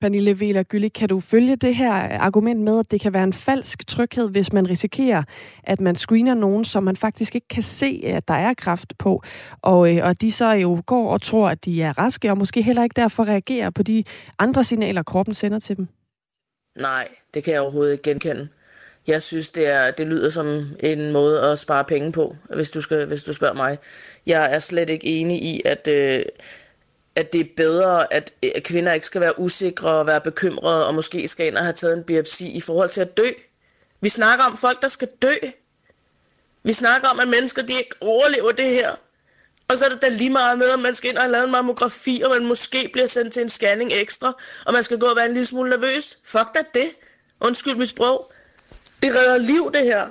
[0.00, 3.32] Pernille Vela Gyllig, kan du følge det her argument med, at det kan være en
[3.32, 5.22] falsk tryghed, hvis man risikerer,
[5.64, 9.22] at man screener nogen, som man faktisk ikke kan se, at der er kraft på,
[9.62, 12.62] og, øh, og de så jo går og tror, at de er raske, og måske
[12.62, 14.04] heller ikke derfor reagerer på de
[14.38, 15.88] andre signaler, kroppen sender til dem?
[16.78, 18.48] Nej, det kan jeg overhovedet ikke genkende.
[19.06, 20.46] Jeg synes, det, er, det lyder som
[20.80, 23.78] en måde at spare penge på, hvis du, skal, hvis du spørger mig.
[24.26, 25.88] Jeg er slet ikke enig i, at...
[25.88, 26.22] Øh,
[27.16, 28.32] at det er bedre, at
[28.64, 31.96] kvinder ikke skal være usikre og være bekymrede, og måske skal ind og have taget
[31.96, 33.28] en biopsi i forhold til at dø.
[34.00, 35.34] Vi snakker om folk, der skal dø.
[36.62, 38.94] Vi snakker om, at mennesker de ikke overlever det her.
[39.68, 41.44] Og så er det da lige meget med, at man skal ind og have lavet
[41.44, 44.32] en mammografi, og man måske bliver sendt til en scanning ekstra,
[44.64, 46.18] og man skal gå og være en lille smule nervøs.
[46.24, 46.90] Fuck da det.
[47.40, 48.32] Undskyld mit sprog.
[49.02, 50.06] Det redder liv, det her.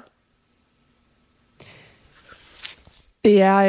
[3.26, 3.60] Det er,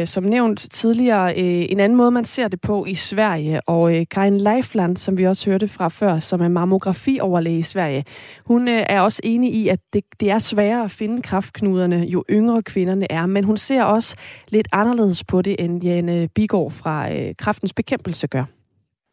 [0.00, 3.60] øh, som nævnt tidligere, øh, en anden måde, man ser det på i Sverige.
[3.66, 8.04] Og øh, Karin Leifland, som vi også hørte fra før, som er mammografioverlæge i Sverige,
[8.46, 12.24] hun øh, er også enig i, at det, det er sværere at finde kraftknuderne, jo
[12.30, 13.26] yngre kvinderne er.
[13.26, 14.16] Men hun ser også
[14.48, 18.44] lidt anderledes på det, end Jane Bigård fra øh, Kraftens Bekæmpelse gør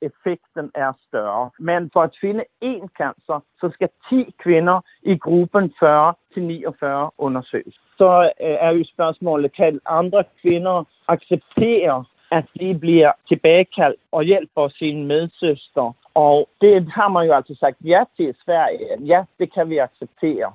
[0.02, 1.50] effekten er større.
[1.60, 7.80] Men for at finde én cancer, så skal 10 kvinder i gruppen 40-49 undersøges.
[7.98, 14.68] Så øh, er jo spørgsmålet, kan andre kvinder acceptere, at de bliver tilbagekaldt og hjælper
[14.68, 15.96] sine medsøster?
[16.14, 19.06] Og det har man jo altså sagt ja til i Sverige.
[19.06, 20.54] Ja, det kan vi acceptere.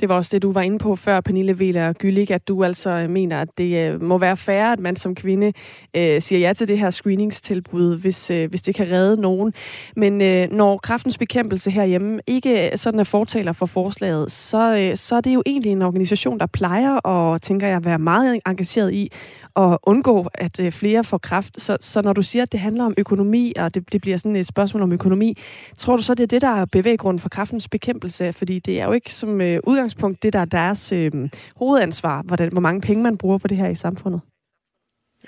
[0.00, 2.90] Det var også det, du var inde på før, Pernille Wieler Gyllik, at du altså
[2.90, 5.52] øh, mener, at det øh, må være fair, at man som kvinde
[5.96, 9.54] øh, siger ja til det her screeningstilbud, hvis, øh, hvis det kan redde nogen.
[9.96, 14.96] Men øh, når kraftens bekæmpelse herhjemme ikke øh, sådan er fortaler for forslaget, så, øh,
[14.96, 18.40] så er det jo egentlig en organisation, der plejer og tænker jeg, at være meget
[18.46, 19.12] engageret i
[19.56, 21.60] at undgå, at øh, flere får kraft.
[21.60, 24.36] Så, så når du siger, at det handler om økonomi, og det, det bliver sådan
[24.36, 25.36] et spørgsmål om økonomi,
[25.78, 28.32] tror du så, det er det, der er bevæggrunden for kraftens bekæmpelse?
[28.32, 31.12] Fordi det er jo ikke som øh, udgangspunkt det, der er deres øh,
[31.56, 34.20] hovedansvar, hvordan, hvor mange penge man bruger på det her i samfundet.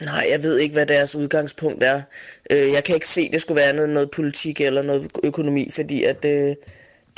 [0.00, 2.02] Nej, jeg ved ikke, hvad deres udgangspunkt er.
[2.50, 5.68] Øh, jeg kan ikke se, at det skulle være noget, noget politik eller noget økonomi,
[5.72, 6.54] fordi at øh,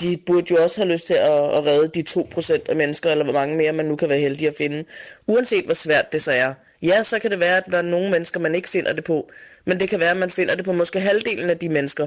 [0.01, 3.25] de burde jo også have lyst til at, at redde de 2% af mennesker, eller
[3.25, 4.85] hvor mange mere man nu kan være heldig at finde,
[5.27, 6.55] uanset hvor svært det så er.
[6.85, 9.31] Ja, så kan det være, at der er nogle mennesker, man ikke finder det på.
[9.65, 12.07] Men det kan være, at man finder det på måske halvdelen af de mennesker,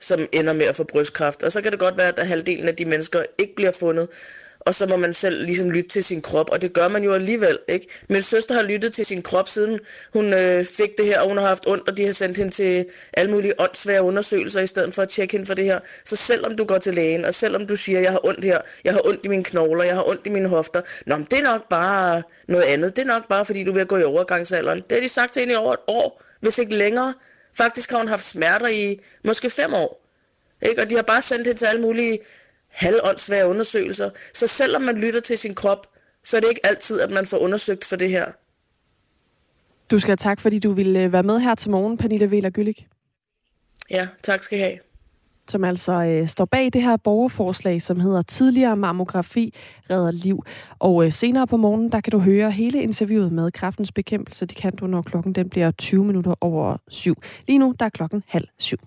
[0.00, 1.42] som ender med at få brystkræft.
[1.42, 4.08] Og så kan det godt være, at halvdelen af de mennesker ikke bliver fundet
[4.66, 7.12] og så må man selv ligesom lytte til sin krop, og det gør man jo
[7.12, 7.86] alligevel, ikke?
[8.08, 9.80] Min søster har lyttet til sin krop, siden
[10.12, 12.50] hun øh, fik det her, og hun har haft ondt, og de har sendt hende
[12.50, 15.80] til alle mulige åndssvære undersøgelser, i stedet for at tjekke hende for det her.
[16.04, 18.92] Så selvom du går til lægen, og selvom du siger, jeg har ondt her, jeg
[18.92, 21.42] har ondt i mine knogler, jeg har ondt i mine hofter, nå, men det er
[21.42, 22.96] nok bare noget andet.
[22.96, 24.78] Det er nok bare, fordi du vil gå i overgangsalderen.
[24.78, 27.14] Det har de sagt til hende i over et år, hvis ikke længere.
[27.56, 30.02] Faktisk har hun haft smerter i måske fem år.
[30.62, 30.82] Ikke?
[30.82, 32.18] Og de har bare sendt hende til alle mulige
[32.76, 34.10] halvåndsvære undersøgelser.
[34.34, 35.86] Så selvom man lytter til sin krop,
[36.24, 38.24] så er det ikke altid, at man får undersøgt for det her.
[39.90, 42.50] Du skal have tak, fordi du ville øh, være med her til morgen, Pernille Wieler
[42.50, 42.86] Gyllik.
[43.90, 44.78] Ja, tak skal I have.
[45.48, 49.54] som altså øh, står bag det her borgerforslag, som hedder Tidligere mammografi
[49.90, 50.44] redder liv.
[50.78, 54.46] Og øh, senere på morgenen, der kan du høre hele interviewet med Kræftens Bekæmpelse.
[54.46, 57.14] Det kan du, når klokken den bliver 20 minutter over syv.
[57.46, 58.78] Lige nu, der er klokken halv syv.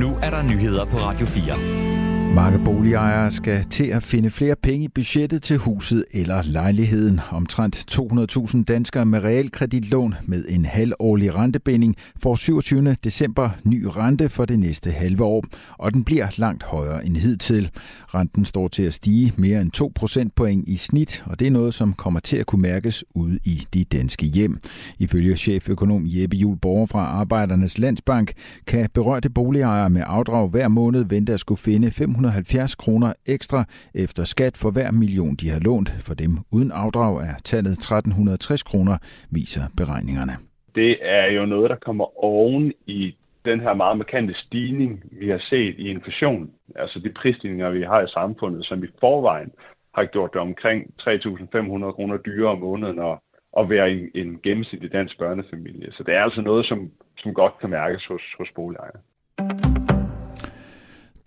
[0.00, 1.91] Nu er der nyheder på Radio 4.
[2.34, 7.20] Mange boligejere skal til at finde flere penge i budgettet til huset eller lejligheden.
[7.30, 12.94] Omtrent 200.000 danskere med realkreditlån med en halvårlig rentebinding får 27.
[13.04, 15.44] december ny rente for det næste halve år,
[15.78, 17.70] og den bliver langt højere end hidtil.
[18.14, 21.74] Renten står til at stige mere end 2 procentpoint i snit, og det er noget,
[21.74, 24.58] som kommer til at kunne mærkes ude i de danske hjem.
[24.98, 28.32] Ifølge cheføkonom Jeppe Juhl Borger fra Arbejdernes Landsbank
[28.66, 33.64] kan berørte boligejere med afdrag hver måned vente at skulle finde 500 770 kroner ekstra
[33.94, 35.90] efter skat for hver million, de har lånt.
[36.06, 38.96] For dem uden afdrag er tallet 1360 kroner,
[39.30, 40.32] viser beregningerne.
[40.74, 45.42] Det er jo noget, der kommer oven i den her meget markante stigning, vi har
[45.50, 46.50] set i inflation.
[46.76, 49.50] Altså de prisstigninger, vi har i samfundet, som i forvejen
[49.94, 53.18] har gjort det omkring 3.500 kroner dyrere om måneden at,
[53.58, 55.92] at være en, en gennemsnitlig dansk børnefamilie.
[55.92, 59.00] Så det er altså noget, som, som godt kan mærkes hos, hos boligejere.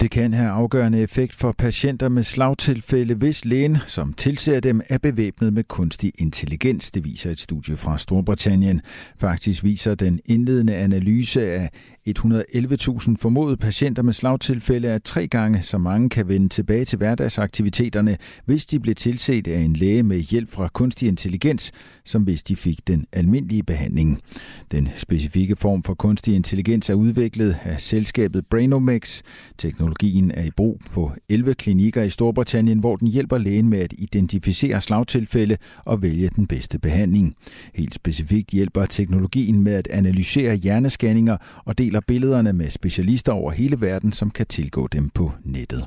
[0.05, 4.97] Det kan have afgørende effekt for patienter med slagtilfælde, hvis lægen, som tilser dem, er
[4.97, 6.91] bevæbnet med kunstig intelligens.
[6.91, 8.81] Det viser et studie fra Storbritannien.
[9.17, 11.69] Faktisk viser den indledende analyse af
[12.09, 18.17] 111.000 formodede patienter med slagtilfælde er tre gange så mange kan vende tilbage til hverdagsaktiviteterne,
[18.45, 21.71] hvis de blev tilset af en læge med hjælp fra kunstig intelligens,
[22.05, 24.21] som hvis de fik den almindelige behandling.
[24.71, 29.21] Den specifikke form for kunstig intelligens er udviklet af selskabet Brainomex.
[29.57, 33.93] Teknologien er i brug på 11 klinikker i Storbritannien, hvor den hjælper lægen med at
[33.97, 37.35] identificere slagtilfælde og vælge den bedste behandling.
[37.75, 43.81] Helt specifikt hjælper teknologien med at analysere hjerneskanninger og deler billederne med specialister over hele
[43.81, 45.85] verden, som kan tilgå dem på nettet.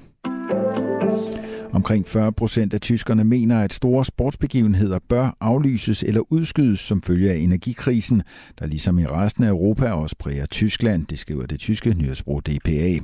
[1.72, 7.30] Omkring 40 procent af tyskerne mener, at store sportsbegivenheder bør aflyses eller udskydes som følge
[7.30, 8.22] af energikrisen,
[8.58, 12.98] der ligesom i resten af Europa også præger Tyskland, det skriver det tyske nyhedsbrug DPA.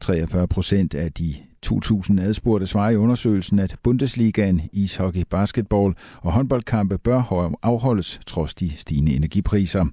[0.00, 6.98] 43 procent af de 2000 adspurgte svarer i undersøgelsen, at Bundesligaen, ishockey, basketball og håndboldkampe
[6.98, 9.84] bør afholdes trods de stigende energipriser.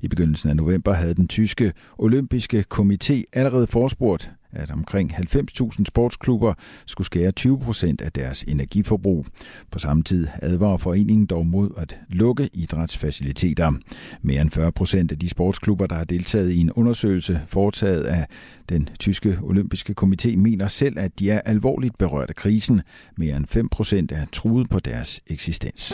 [0.00, 6.54] I begyndelsen af november havde den tyske olympiske komité allerede forspurgt at omkring 90.000 sportsklubber
[6.86, 9.26] skulle skære 20 procent af deres energiforbrug.
[9.70, 13.72] På samme tid advarer foreningen dog mod at lukke idrætsfaciliteter.
[14.22, 18.26] Mere end 40 procent af de sportsklubber, der har deltaget i en undersøgelse foretaget af
[18.68, 22.82] den tyske olympiske komité, mener selv, at de er alvorligt berørt af krisen.
[23.16, 25.92] Mere end 5 procent er truet på deres eksistens.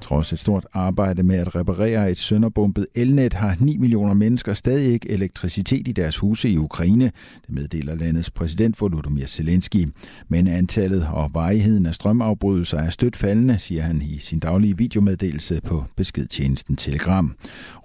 [0.00, 4.92] Trods et stort arbejde med at reparere et sønderbumpet elnet, har 9 millioner mennesker stadig
[4.92, 7.04] ikke elektricitet i deres huse i Ukraine.
[7.46, 9.88] Det meddeler landets præsident Volodymyr Zelensky.
[10.28, 15.60] Men antallet og varigheden af strømafbrydelser er stødt faldende, siger han i sin daglige videomeddelelse
[15.64, 17.34] på beskedtjenesten Telegram.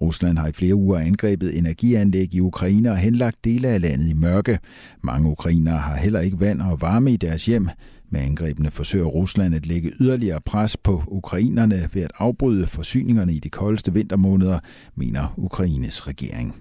[0.02, 4.14] Rusland har i flere uger angrebet energianlæg i Ukraine og henlagt dele af landet i
[4.14, 4.60] mørke.
[5.02, 7.70] Mange ukrainere har heller ikke vand og varme i deres hjem.
[8.14, 13.40] Med angrebene forsøger Rusland at lægge yderligere pres på ukrainerne ved at afbryde forsyningerne i
[13.40, 14.60] de koldeste vintermåneder,
[14.96, 16.56] mener Ukraines regering.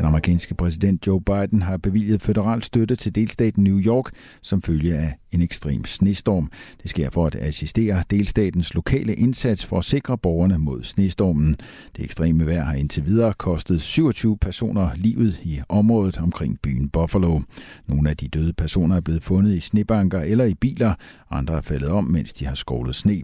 [0.00, 4.04] Den amerikanske præsident Joe Biden har bevilget federal støtte til delstaten New York
[4.42, 6.50] som følge af en ekstrem snestorm.
[6.82, 11.54] Det sker for at assistere delstatens lokale indsats for at sikre borgerne mod snestormen.
[11.96, 17.40] Det ekstreme vejr har indtil videre kostet 27 personer livet i området omkring byen Buffalo.
[17.86, 20.94] Nogle af de døde personer er blevet fundet i snebanker eller i biler.
[21.30, 23.22] Andre er faldet om, mens de har skovlet sne.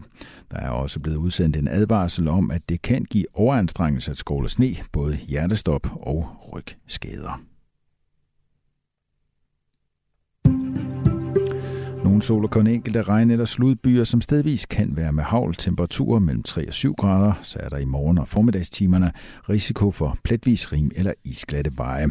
[0.51, 4.49] Der er også blevet udsendt en advarsel om, at det kan give overanstrengelse at skåle
[4.49, 7.41] sne, både hjertestop og rygskader.
[12.03, 16.19] Nogle sol og kun enkelte regn- eller sludbyer, som stedvis kan være med havl temperaturer
[16.19, 19.11] mellem 3 og 7 grader, så er der i morgen- og formiddagstimerne
[19.49, 22.07] risiko for pletvis rim eller isglatte veje.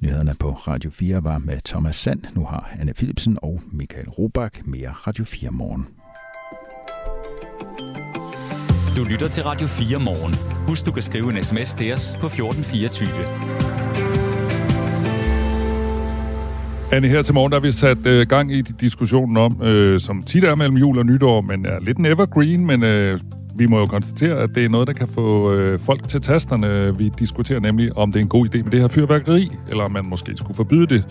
[0.00, 2.22] Nyhederne på Radio 4 var med Thomas Sand.
[2.34, 5.86] Nu har Anne Philipsen og Michael Robach mere Radio 4 morgen.
[8.98, 10.34] Du lytter til Radio 4 morgen.
[10.68, 13.10] Husk, du kan skrive en sms til os på 1424.
[16.92, 20.22] Anne, her til morgen der har vi sat øh, gang i diskussionen om, øh, som
[20.22, 23.20] tit er mellem jul og nytår, men er lidt en evergreen, men øh,
[23.54, 26.98] vi må jo konstatere, at det er noget, der kan få øh, folk til tasterne.
[26.98, 29.92] Vi diskuterer nemlig, om det er en god idé med det her fyrværkeri, eller om
[29.92, 31.04] man måske skulle forbyde det.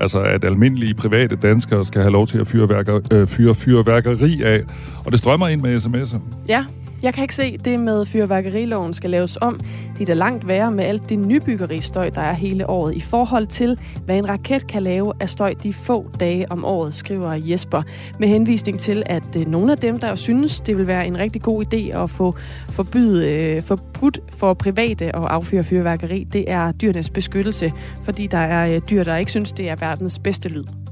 [0.00, 4.42] Altså, at almindelige private danskere skal have lov til at fyre, værker, øh, fyre fyrværkeri
[4.42, 4.62] af.
[5.04, 6.18] Og det strømmer ind med sms'er.
[6.48, 6.64] Ja,
[7.02, 9.60] jeg kan ikke se, det med fyrværkeriloven skal laves om.
[9.94, 13.46] Det er da langt værre med alt det nybyggeristøj, der er hele året i forhold
[13.46, 17.82] til, hvad en raket kan lave af støj de få dage om året, skriver Jesper.
[18.18, 21.42] Med henvisning til, at øh, nogle af dem, der synes, det vil være en rigtig
[21.42, 22.34] god idé at få
[22.68, 28.74] forbyde, øh, forbudt for private at affyre fyrværkeri, det er dyrenes beskyttelse, fordi der er
[28.74, 30.85] øh, dyr, der ikke synes, det er verdens bedste lyd.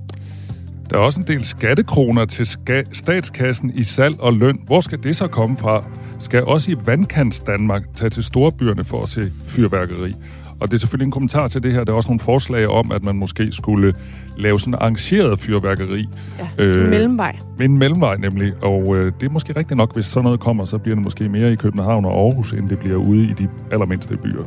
[0.91, 4.61] Der er også en del skattekroner til ska- statskassen i salg og løn.
[4.67, 5.85] Hvor skal det så komme fra?
[6.19, 10.15] Skal også i vandkants Danmark tage til storbyerne for at se fyrværkeri?
[10.61, 11.85] Og det er selvfølgelig en kommentar til det her.
[11.85, 13.95] Der er også nogle forslag om, at man måske skulle
[14.37, 16.09] lave sådan arrangeret fyrværkeri.
[16.59, 17.37] Ja, øh, mellemvej.
[17.61, 18.53] En mellemvej nemlig.
[18.63, 21.29] Og øh, det er måske rigtigt nok, hvis sådan noget kommer, så bliver det måske
[21.29, 24.45] mere i København og Aarhus, end det bliver ude i de allermindste byer.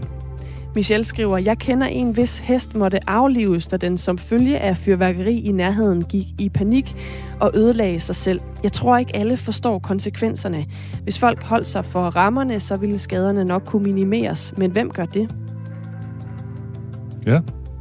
[0.77, 5.39] Michelle skriver, jeg kender en, hvis hest måtte aflives, da den som følge af fyrværkeri
[5.39, 6.95] i nærheden gik i panik
[7.39, 8.39] og ødelagde sig selv.
[8.63, 10.65] Jeg tror ikke alle forstår konsekvenserne.
[11.03, 14.53] Hvis folk holdt sig for rammerne, så ville skaderne nok kunne minimeres.
[14.57, 15.35] Men hvem gør det?
[17.25, 17.39] Ja,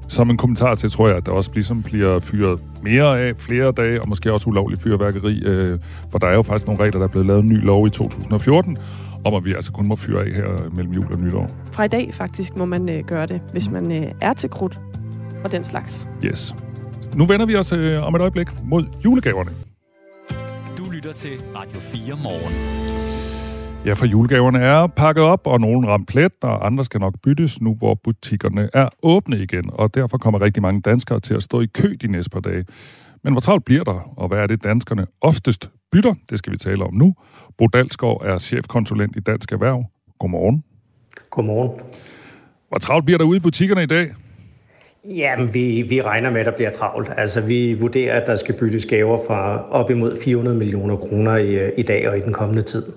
[0.09, 3.73] som en kommentar til, tror jeg, at der også ligesom bliver fyret mere af flere
[3.73, 5.79] dage, og måske også ulovlig fyrværkeri, øh,
[6.11, 7.91] for der er jo faktisk nogle regler, der er blevet lavet en ny lov i
[7.91, 8.77] 2014,
[9.27, 11.49] om at vi altså kun må fyre af her mellem jul og nytår.
[11.73, 14.79] Fra i dag faktisk må man øh, gøre det, hvis man øh, er til krudt
[15.45, 16.09] og den slags.
[16.25, 16.55] Yes.
[17.15, 19.51] Nu vender vi os øh, om et øjeblik mod julegaverne.
[20.79, 22.87] Du lytter til Radio 4 morgen.
[23.87, 27.61] Ja, for julegaverne er pakket op, og nogle ramt plet, og andre skal nok byttes
[27.61, 29.71] nu, hvor butikkerne er åbne igen.
[29.73, 32.65] Og derfor kommer rigtig mange danskere til at stå i kø de næste par dage.
[33.27, 36.15] Men hvor travlt bliver der, og hvad er det, danskerne oftest bytter?
[36.31, 37.15] Det skal vi tale om nu.
[37.59, 39.85] Bo Dalsgaard er chefkonsulent i Dansk Erhverv.
[40.19, 40.65] Godmorgen.
[41.31, 41.81] Godmorgen.
[42.69, 44.11] Hvor travlt bliver der ude i butikkerne i dag?
[45.05, 47.09] Jamen, vi, vi regner med, at der bliver travlt.
[47.17, 51.81] Altså, vi vurderer, at der skal byttes gaver fra op imod 400 millioner kroner i,
[51.81, 52.93] i dag og i den kommende tid.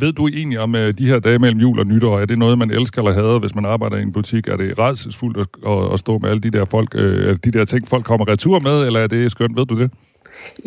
[0.00, 2.58] Ved du egentlig om øh, de her dage mellem jul og nytår, er det noget,
[2.58, 4.48] man elsker eller hader, hvis man arbejder i en butik?
[4.48, 7.88] Er det redselsfuldt at, at stå med alle de der, folk, øh, de der ting,
[7.88, 9.56] folk kommer retur med, eller er det skønt?
[9.56, 9.90] Ved du det?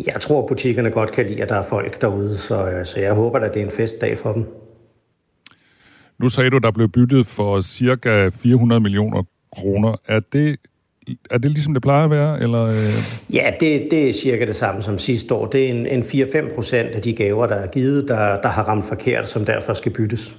[0.06, 3.14] Jeg tror, butikkerne godt kan lide, at der er folk derude, så, øh, så jeg
[3.14, 4.46] håber, at det er en festdag for dem.
[6.18, 9.22] Nu sagde du, der blev byttet for cirka 400 millioner
[9.56, 9.96] kroner.
[10.08, 10.56] Er det
[11.30, 12.42] er det ligesom det plejer at være?
[12.42, 13.34] Eller, øh?
[13.34, 15.46] Ja, det, det er cirka det samme som sidste år.
[15.46, 18.62] Det er en, en 4-5 procent af de gaver, der er givet, der, der har
[18.62, 20.34] ramt forkert, som derfor skal byttes.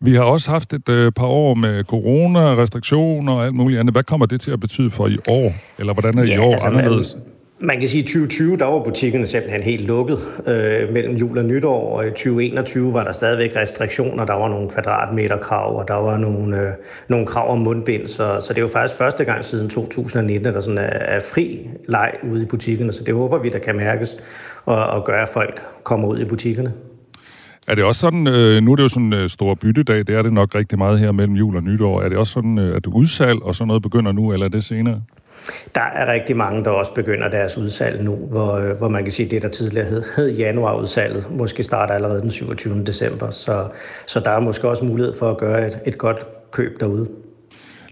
[0.00, 3.94] Vi har også haft et øh, par år med corona, restriktioner og alt muligt andet.
[3.94, 5.52] Hvad kommer det til at betyde for i år?
[5.78, 7.14] Eller hvordan er ja, i år altså, anderledes?
[7.14, 7.24] Man,
[7.60, 11.38] man kan sige, at i 2020 der var butikkerne simpelthen helt lukket øh, mellem jul
[11.38, 14.24] og nytår, og i 2021 var der stadigvæk restriktioner.
[14.24, 16.72] Der var nogle kvadratmeterkrav, og der var nogle, øh,
[17.08, 18.06] nogle krav om mundbind.
[18.06, 21.20] Så, så det er jo faktisk første gang siden 2019, at der sådan er, er
[21.20, 22.92] fri leg ude i butikkerne.
[22.92, 24.16] Så det håber vi, der kan mærkes
[24.64, 26.72] og, og gøre, at folk kommer ud i butikkerne.
[27.68, 30.10] Er det også sådan, øh, nu er det jo sådan en øh, stor byttedag, det
[30.10, 32.02] er det nok rigtig meget her mellem jul og nytår.
[32.02, 34.64] Er det også sådan, øh, at udsalg og sådan noget begynder nu, eller er det
[34.64, 35.02] senere?
[35.74, 39.12] Der er rigtig mange, der også begynder deres udsalg nu, hvor, øh, hvor man kan
[39.12, 42.84] sige, at det, der tidligere hed, hed januarudsalget, måske starter allerede den 27.
[42.84, 43.30] december.
[43.30, 43.66] Så,
[44.06, 47.08] så der er måske også mulighed for at gøre et, et godt køb derude.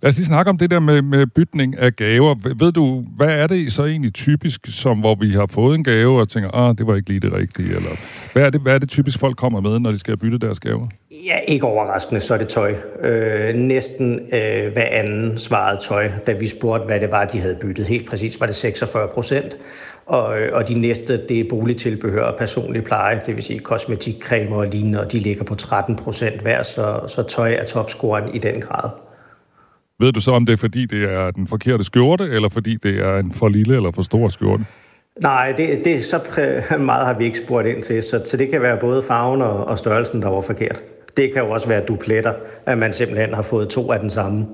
[0.07, 2.35] Lad os lige snakke om det der med, med bytning af gaver.
[2.59, 6.21] Ved du, hvad er det så egentlig typisk, som hvor vi har fået en gave
[6.21, 7.69] og tænker, ah, det var ikke lige det rigtige?
[7.69, 7.91] Eller
[8.33, 10.61] hvad er det, hvad er det typisk, folk kommer med, når de skal bytte deres
[10.61, 10.87] gaver?
[11.11, 12.75] Ja, ikke overraskende, så er det tøj.
[13.03, 17.59] Øh, næsten øh, hver anden svarede tøj, da vi spurgte, hvad det var, de havde
[17.61, 17.87] byttet.
[17.87, 19.57] Helt præcis var det 46 procent.
[20.07, 24.57] Og, øh, og de næste, det er boligtilbehør og personlig pleje, det vil sige kosmetikcremer
[24.57, 28.39] og lignende, og de ligger på 13 procent hver, så, så tøj er topscoren i
[28.39, 29.06] den grad.
[29.99, 32.99] Ved du så, om det er fordi, det er den forkerte skjorte, eller fordi det
[32.99, 34.65] er en for lille eller for stor skjorte?
[35.21, 36.21] Nej, det, det så
[36.79, 39.65] meget har vi ikke spurgt ind til, så, så det kan være både farven og,
[39.65, 40.83] og størrelsen, der var forkert.
[41.17, 42.33] Det kan jo også være dupletter,
[42.67, 44.47] at man simpelthen har fået to af den samme.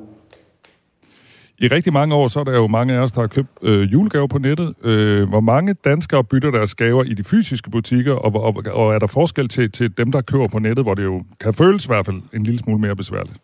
[1.59, 3.93] I rigtig mange år, så er der jo mange af os, der har købt øh,
[3.93, 4.75] julegaver på nettet.
[4.85, 8.99] Øh, hvor mange danskere bytter deres gaver i de fysiske butikker, og, og, og er
[8.99, 11.89] der forskel til, til dem, der køber på nettet, hvor det jo kan føles i
[11.89, 13.37] hvert fald en lille smule mere besværligt?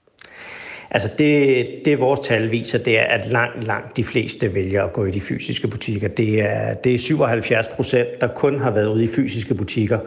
[0.91, 4.93] Altså det, det vores tal viser, det er, at langt, langt de fleste vælger at
[4.93, 6.09] gå i de fysiske butikker.
[6.09, 9.99] Det er, det er 77 procent, der kun har været ude i fysiske butikker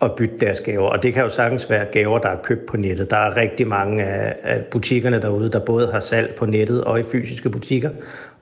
[0.00, 0.88] og bytte deres gaver.
[0.88, 3.10] Og det kan jo sagtens være gaver, der er købt på nettet.
[3.10, 7.00] Der er rigtig mange af, af butikkerne derude, der både har salg på nettet og
[7.00, 7.90] i fysiske butikker,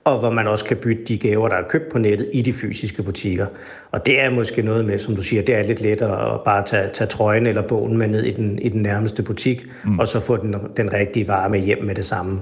[0.07, 2.53] og hvor man også kan bytte de gaver, der er købt på nettet i de
[2.53, 3.47] fysiske butikker.
[3.91, 6.65] Og det er måske noget med, som du siger, det er lidt lettere at bare
[6.67, 9.99] tage, tage trøjen eller bogen med ned i den, i den nærmeste butik, mm.
[9.99, 12.41] og så få den, den rigtige vare med hjem med det samme.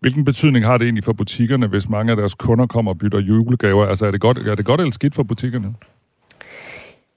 [0.00, 3.18] Hvilken betydning har det egentlig for butikkerne, hvis mange af deres kunder kommer og bytter
[3.20, 3.86] julegaver?
[3.86, 5.74] Altså er det godt, er det godt eller skidt for butikkerne?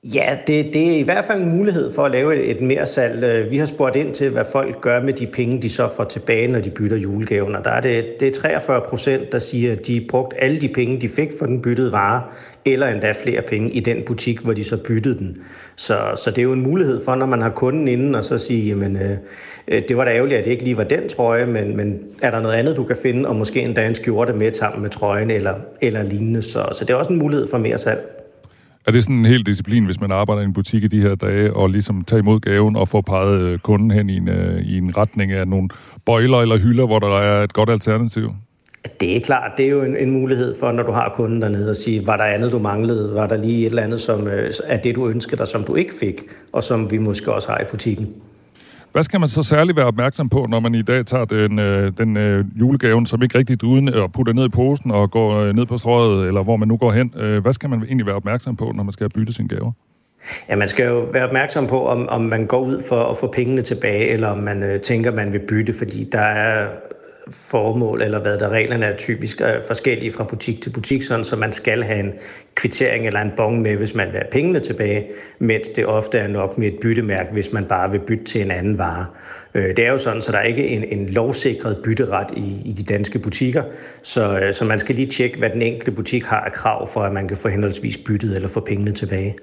[0.04, 3.24] Ja, det, det er i hvert fald en mulighed for at lave et, mere salg.
[3.24, 6.04] Øh, vi har spurgt ind til, hvad folk gør med de penge, de så får
[6.04, 7.56] tilbage, når de bytter julegaven.
[7.56, 10.68] Og der er det, det er 43 procent, der siger, at de brugt alle de
[10.68, 12.24] penge, de fik for den byttede vare,
[12.66, 15.38] eller endda flere penge i den butik, hvor de så byttede den.
[15.76, 18.38] Så, så det er jo en mulighed for, når man har kunden inden, og så
[18.38, 19.18] sige, jamen, øh,
[19.68, 22.32] øh, det var da ærgerligt, at det ikke lige var den trøje, men, men er
[22.32, 25.32] der noget andet, du kan finde, og måske endda en skjorte med sammen med trøjen
[25.32, 26.41] eller, eller lignende.
[26.41, 28.18] Så, så det er også en mulighed for mere salg.
[28.90, 31.16] Er det sådan en hel disciplin, hvis man arbejder i en butik i de her
[31.16, 34.62] dage, og ligesom tager imod gaven og får peget øh, kunden hen i en, øh,
[34.62, 35.70] i en retning af nogle
[36.06, 38.34] bøjler eller hylder, hvor der er et godt alternativ?
[39.00, 41.70] Det er klart, det er jo en, en mulighed for, når du har kunden dernede,
[41.70, 43.16] at sige, var der andet, du manglede?
[43.16, 45.76] Var der lige et eller andet, som øh, er det, du ønskede dig, som du
[45.76, 46.22] ikke fik,
[46.54, 48.14] og som vi måske også har i butikken?
[48.92, 51.92] Hvad skal man så særligt være opmærksom på, når man i dag tager den, øh,
[51.98, 55.56] den øh, julegaven, som ikke rigtigt uden at putte ned i posen og går øh,
[55.56, 57.14] ned på strøget, eller hvor man nu går hen?
[57.18, 59.72] Øh, hvad skal man egentlig være opmærksom på, når man skal bytte sin gaver?
[60.50, 63.32] Ja, man skal jo være opmærksom på, om, om man går ud for at få
[63.32, 66.68] pengene tilbage, eller om man øh, tænker, man vil bytte, fordi der er
[67.32, 71.36] formål, eller hvad der reglerne er typisk er forskellige fra butik til butik, sådan så
[71.36, 72.13] man skal have en
[72.55, 75.07] kvittering eller en bong med, hvis man vil have pengene tilbage,
[75.39, 78.51] mens det ofte er nok med et byttemærke, hvis man bare vil bytte til en
[78.51, 79.05] anden vare.
[79.53, 82.73] Øh, det er jo sådan, så der er ikke en, en lovsikret bytteret i, i
[82.73, 83.63] de danske butikker,
[84.03, 87.01] så, øh, så man skal lige tjekke, hvad den enkelte butik har af krav for,
[87.01, 89.36] at man kan få henholdsvis byttet eller få pengene tilbage.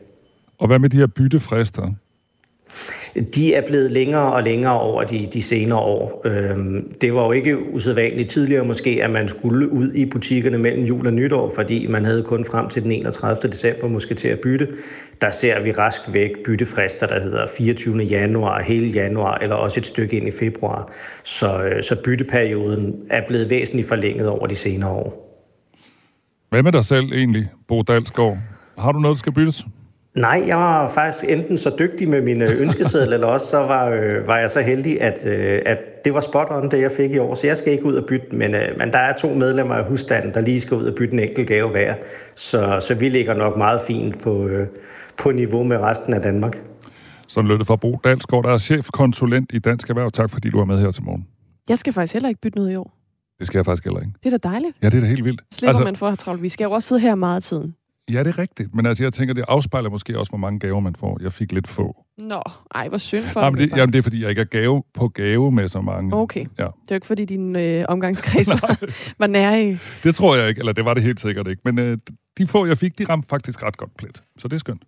[0.59, 1.93] Og hvad med de her byttefrister?
[3.35, 6.23] De er blevet længere og længere over de, de senere år.
[6.25, 10.85] Øhm, det var jo ikke usædvanligt tidligere måske, at man skulle ud i butikkerne mellem
[10.85, 13.51] jul og nytår, fordi man havde kun frem til den 31.
[13.53, 14.69] december måske til at bytte.
[15.21, 18.03] Der ser vi rask væk byttefrister, der hedder 24.
[18.03, 20.93] januar, hele januar, eller også et stykke ind i februar.
[21.25, 25.23] Så, øh, så bytteperioden er blevet væsentligt forlænget over de senere år.
[26.51, 28.39] Hvad med dig selv egentlig, Bo Dalsgaard?
[28.79, 29.67] Har du noget, der skal byttes?
[30.17, 33.91] Nej, jeg var faktisk enten så dygtig med min øh, ønskeseddel, eller også så var,
[33.91, 37.11] øh, var jeg så heldig, at, øh, at det var spot on, det jeg fik
[37.11, 37.35] i år.
[37.35, 39.85] Så jeg skal ikke ud og bytte, men, øh, men der er to medlemmer af
[39.85, 41.95] husstanden, der lige skal ud og bytte en enkelt gave hver.
[42.35, 44.67] Så, så vi ligger nok meget fint på, øh,
[45.17, 46.59] på niveau med resten af Danmark.
[47.29, 50.11] Sådan lød det fra Bo Dalsgaard, der er chefkonsulent i Dansk Erhverv.
[50.11, 51.27] Tak fordi du er med her til morgen.
[51.69, 52.97] Jeg skal faktisk heller ikke bytte noget i år.
[53.39, 54.13] Det skal jeg faktisk heller ikke.
[54.25, 54.77] Det er da dejligt.
[54.83, 55.41] Ja, det er da helt vildt.
[55.53, 56.43] Slipper altså, man for at have travlt.
[56.43, 57.75] Vi skal jo også sidde her meget af tiden.
[58.11, 58.75] Ja, det er rigtigt.
[58.75, 61.19] Men altså, jeg tænker, det afspejler måske også, hvor mange gaver man får.
[61.23, 61.97] Jeg fik lidt få.
[62.19, 62.43] Nå,
[62.75, 65.09] ej, hvor synd for jamen, det, jamen, det er, fordi jeg ikke er gave på
[65.09, 66.17] gave med så mange.
[66.17, 66.41] Okay.
[66.41, 66.65] Ja.
[66.65, 68.79] Det er jo ikke, fordi din øh, omgangskreds var,
[69.19, 69.77] var nær i.
[70.03, 71.63] Det tror jeg ikke, eller det var det helt sikkert ikke.
[71.65, 71.99] Men øh,
[72.39, 74.23] de få, jeg fik, de ramte faktisk ret godt plet.
[74.39, 74.83] Så det er skønt.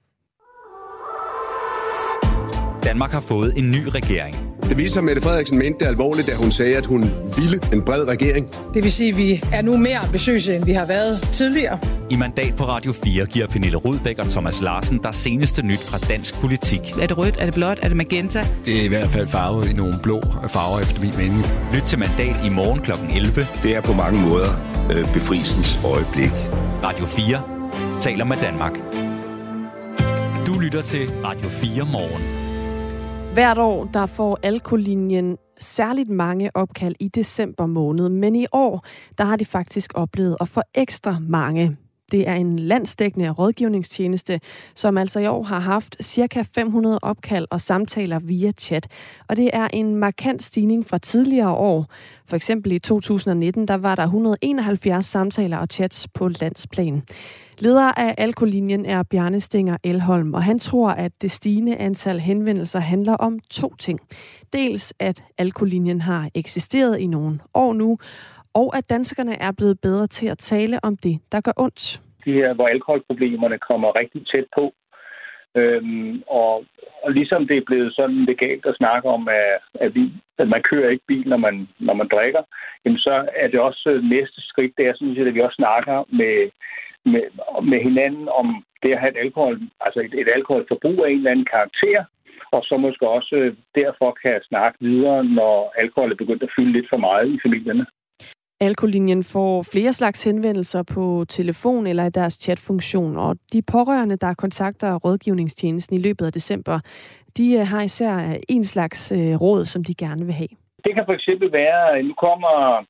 [2.85, 4.47] Danmark har fået en ny regering.
[4.69, 7.83] Det viser, at Mette Frederiksen mente det alvorligt, da hun sagde, at hun ville en
[7.83, 8.49] bred regering.
[8.75, 11.79] Det vil sige, at vi er nu mere ambitiøse, end vi har været tidligere.
[12.11, 15.99] I mandat på Radio 4 giver Pernille Rudbæk og Thomas Larsen der seneste nyt fra
[15.99, 16.81] dansk politik.
[17.01, 17.37] Er det rødt?
[17.39, 17.79] Er det blåt?
[17.83, 18.45] Er det magenta?
[18.64, 21.47] Det er i hvert fald farvet i nogle blå farver, efter min mening.
[21.75, 22.91] Lyt til mandat i morgen kl.
[23.16, 23.47] 11.
[23.62, 24.51] Det er på mange måder
[24.93, 26.33] øh, befrielsens øjeblik.
[26.83, 27.43] Radio 4
[28.01, 28.73] taler med Danmark.
[30.47, 32.47] Du lytter til Radio 4 morgen.
[33.39, 38.84] Hvert år der får alkolinjen særligt mange opkald i december måned, men i år
[39.18, 41.76] der har de faktisk oplevet at få ekstra mange.
[42.13, 44.41] Det er en landsdækkende rådgivningstjeneste,
[44.75, 46.43] som altså i år har haft ca.
[46.55, 48.87] 500 opkald og samtaler via chat.
[49.29, 51.87] Og det er en markant stigning fra tidligere år.
[52.27, 57.03] For eksempel i 2019, der var der 171 samtaler og chats på landsplan.
[57.59, 62.81] Leder af Alkolinjen er Bjarne Stinger Elholm, og han tror, at det stigende antal henvendelser
[62.81, 64.01] handler om to ting.
[64.53, 67.99] Dels at Alkolinjen har eksisteret i nogle år nu,
[68.61, 72.03] og at danskerne er blevet bedre til at tale om det, der gør ondt.
[72.25, 74.73] Det her, hvor alkoholproblemerne kommer rigtig tæt på,
[75.61, 76.65] Øhm, og,
[77.05, 80.63] og ligesom det er blevet sådan legalt at snakke om, at, at, vi, at man
[80.63, 82.43] kører ikke bil, når man, når man drikker,
[82.85, 85.61] jamen så er det også øh, næste skridt, det er sådan set, at vi også
[85.63, 86.37] snakker med,
[87.13, 87.25] med,
[87.63, 91.31] med hinanden om det at have et, alkohol, altså et, et alkoholforbrug af en eller
[91.31, 92.05] anden karakter,
[92.51, 96.73] og så måske også øh, derfor kan snakke videre, når alkohol er begyndt at fylde
[96.73, 97.87] lidt for meget i familierne.
[98.61, 104.35] Alkolinjen får flere slags henvendelser på telefon eller i deres chatfunktion, og de pårørende, der
[104.35, 106.81] kontakter rådgivningstjenesten i løbet af december,
[107.37, 110.49] de øh, har især øh, en slags øh, råd, som de gerne vil have.
[110.85, 112.85] Det kan for eksempel være, nu kommer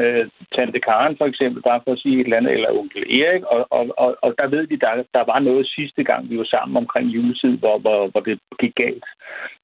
[0.00, 0.24] øh,
[0.54, 3.66] Tante Karen for eksempel, bare for at sige et eller andet, eller onkel Erik, og,
[3.70, 6.76] og, og, og der ved de, der, der var noget sidste gang, vi var sammen
[6.76, 9.04] omkring juletid, hvor, hvor, hvor det gik galt.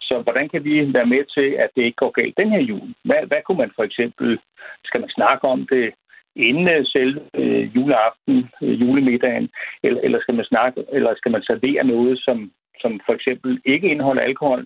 [0.00, 2.88] Så hvordan kan vi være med til, at det ikke går galt den her jul?
[3.04, 4.38] Hvad, hvad kunne man for eksempel,
[4.84, 5.86] skal man snakke om det
[6.36, 9.48] inden øh, selve øh, juleaften, øh, julemiddagen,
[9.82, 12.52] eller, eller, skal man snakke, eller skal man servere noget, som,
[12.82, 14.64] som for eksempel ikke indeholder alkohol?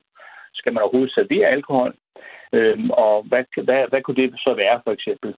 [0.55, 1.95] Skal man overhovedet servere alkohol?
[2.53, 5.35] Øhm, og hvad, hvad, hvad kunne det så være, for eksempel?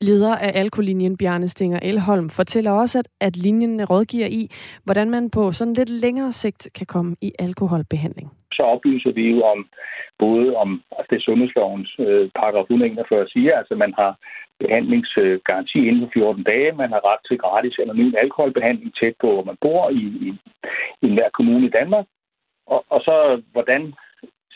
[0.00, 4.42] Leder af alkolinjen Bjarne Stinger Elholm fortæller også, at, at linjen rådgiver i,
[4.84, 8.28] hvordan man på sådan lidt længere sigt kan komme i alkoholbehandling.
[8.52, 9.68] Så oplyser vi jo om
[10.18, 14.18] både om altså det sundhedslovens øh, paragraf 141 siger, altså man har
[14.60, 19.44] behandlingsgaranti inden for 14 dage, man har ret til gratis anonym alkoholbehandling tæt på, hvor
[19.44, 20.28] man bor i, i,
[21.02, 22.06] i enhver kommune i Danmark.
[22.66, 23.94] Og, og så hvordan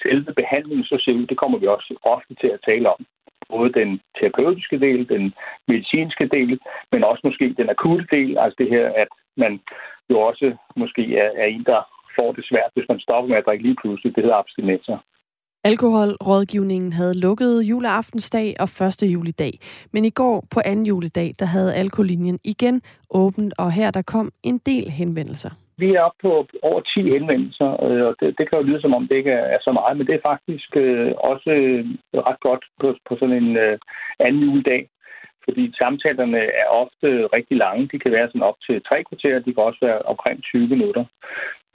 [0.02, 3.00] selve behandlingen så ser ud, det kommer vi også ofte til at tale om
[3.48, 5.34] både den terapeutiske del, den
[5.68, 6.60] medicinske del,
[6.92, 9.60] men også måske den akutte del, altså det her, at man
[10.10, 11.80] jo også måske er, er en, der
[12.16, 14.16] får det svært, hvis man stopper med at drikke lige pludselig.
[14.16, 14.98] Det hedder abstinenser.
[15.64, 19.52] Alkoholrådgivningen havde lukket juleaftensdag og første juledag.
[19.92, 24.32] Men i går på anden juledag, der havde alkoholinjen igen åbent, og her der kom
[24.42, 25.50] en del henvendelser.
[25.82, 28.94] Vi er oppe på over 10 henvendelser, øh, og det, det kan jo lyde som
[28.98, 31.84] om det ikke er så meget, men det er faktisk øh, også øh,
[32.28, 33.78] ret godt på, på sådan en øh,
[34.24, 34.82] anden juledag.
[35.44, 37.88] Fordi samtalerne er ofte rigtig lange.
[37.92, 41.04] De kan være sådan op til tre kvarter, de kan også være omkring 20 minutter.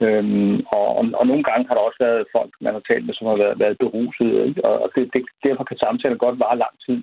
[0.04, 3.14] Øhm, og, og, og nogle gange har der også været folk, man har talt med,
[3.14, 4.30] som har været, været beruset.
[4.46, 4.64] Ikke?
[4.64, 6.98] Og det, det, derfor kan samtaler godt vare lang tid.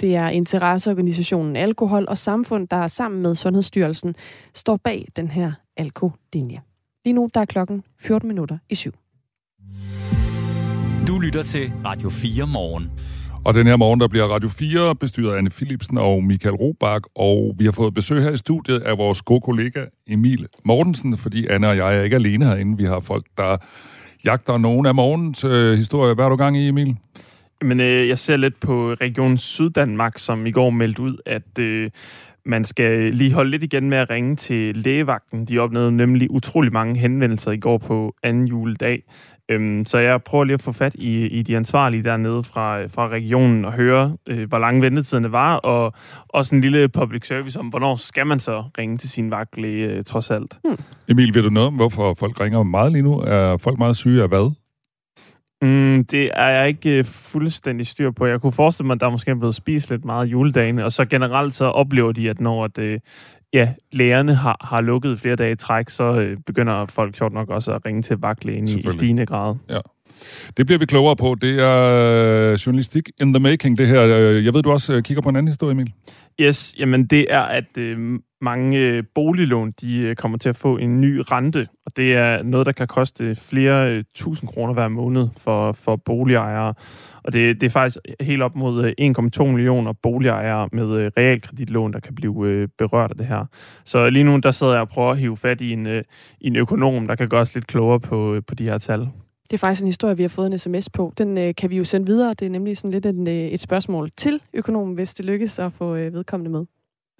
[0.00, 4.14] Det er interesseorganisationen Alkohol og Samfund, der sammen med Sundhedsstyrelsen
[4.54, 6.56] står bag den her alkolinje.
[7.04, 8.92] Lige nu der er klokken 14 minutter i syv.
[11.08, 12.90] Du lytter til Radio 4 morgen.
[13.44, 17.04] Og den her morgen, der bliver Radio 4 bestyret af Anne Philipsen og Michael Robach,
[17.14, 21.46] og vi har fået besøg her i studiet af vores gode kollega Emil Mortensen, fordi
[21.46, 22.76] Anne og jeg er ikke alene herinde.
[22.76, 23.56] Vi har folk, der
[24.24, 26.14] jagter nogen af morgens øh, historie.
[26.14, 26.96] Hvad er du gang i, Emil?
[27.64, 31.90] Men øh, jeg ser lidt på Region Syddanmark, som i går meldte ud, at øh,
[32.46, 35.44] man skal lige holde lidt igen med at ringe til lægevagten.
[35.44, 39.02] De oplevede nemlig utrolig mange henvendelser i går på anden juledag.
[39.48, 43.08] Øhm, så jeg prøver lige at få fat i, i de ansvarlige dernede fra, fra
[43.08, 45.92] regionen og høre, øh, hvor lange ventetiderne var, og
[46.28, 50.04] også en lille public service om, hvornår skal man så ringe til sin vagtlæge øh,
[50.04, 50.58] trods alt.
[50.64, 50.78] Hmm.
[51.08, 53.20] Emil, ved du noget om, hvorfor folk ringer meget lige nu?
[53.20, 54.63] Er folk meget syge af hvad?
[55.64, 58.26] Mm, det er jeg ikke øh, fuldstændig styr på.
[58.26, 61.04] Jeg kunne forestille mig, at der måske er blevet spist lidt meget juledagene, og så
[61.04, 63.02] generelt så oplever de, at når det,
[63.52, 67.48] ja, lægerne har, har lukket flere dage i træk, så øh, begynder folk sjovt nok
[67.48, 69.54] også at ringe til vagtlægen i, i stigende grad.
[69.70, 69.78] Ja.
[70.56, 71.36] Det bliver vi klogere på.
[71.40, 74.00] Det er øh, journalistik in the making, det her.
[74.44, 75.92] Jeg ved, du også kigger på en anden historie, Emil.
[76.40, 80.76] Yes, jamen det er, at øh, mange øh, boliglån de øh, kommer til at få
[80.76, 84.88] en ny rente, og det er noget, der kan koste flere øh, tusind kroner hver
[84.88, 86.74] måned for, for boligejere.
[87.24, 91.92] Og det, det er faktisk helt op mod øh, 1,2 millioner boligejere med øh, realkreditlån,
[91.92, 93.44] der kan blive øh, berørt af det her.
[93.84, 95.86] Så lige nu, der sidder jeg og prøver at hive fat i en,
[96.40, 99.08] i en økonom, der kan gøre os lidt klogere på, på de her tal.
[99.50, 101.12] Det er faktisk en historie, vi har fået en sms på.
[101.18, 102.34] Den øh, kan vi jo sende videre.
[102.34, 105.72] Det er nemlig sådan lidt en, øh, et spørgsmål til økonomen, hvis det lykkes at
[105.72, 106.64] få øh, vedkommende med.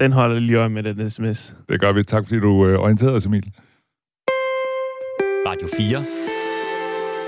[0.00, 1.56] Den holder lige øje med, den sms.
[1.68, 2.02] Det gør vi.
[2.02, 3.52] Tak, fordi du øh, orienterede os, Emil.
[5.46, 6.04] Radio 4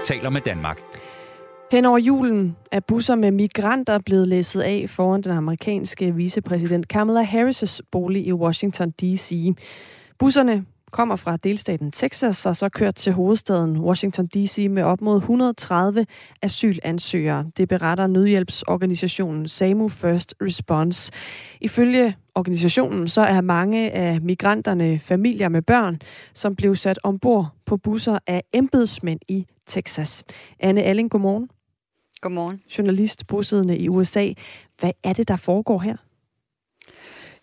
[0.04, 0.80] taler med Danmark.
[1.72, 7.24] Hen over julen er busser med migranter blevet læsset af foran den amerikanske vicepræsident Kamala
[7.24, 9.54] Harris' bolig i Washington D.C.
[10.18, 14.66] Busserne kommer fra delstaten Texas og så kørt til hovedstaden Washington D.C.
[14.70, 16.06] med op mod 130
[16.42, 17.50] asylansøgere.
[17.56, 21.12] Det beretter nødhjælpsorganisationen SAMU First Response.
[21.60, 26.00] Ifølge organisationen så er mange af migranterne familier med børn,
[26.34, 30.24] som blev sat ombord på busser af embedsmænd i Texas.
[30.60, 31.48] Anne Alling, godmorgen.
[32.20, 32.62] Godmorgen.
[32.78, 34.32] Journalist bosiddende i USA.
[34.80, 35.96] Hvad er det, der foregår her?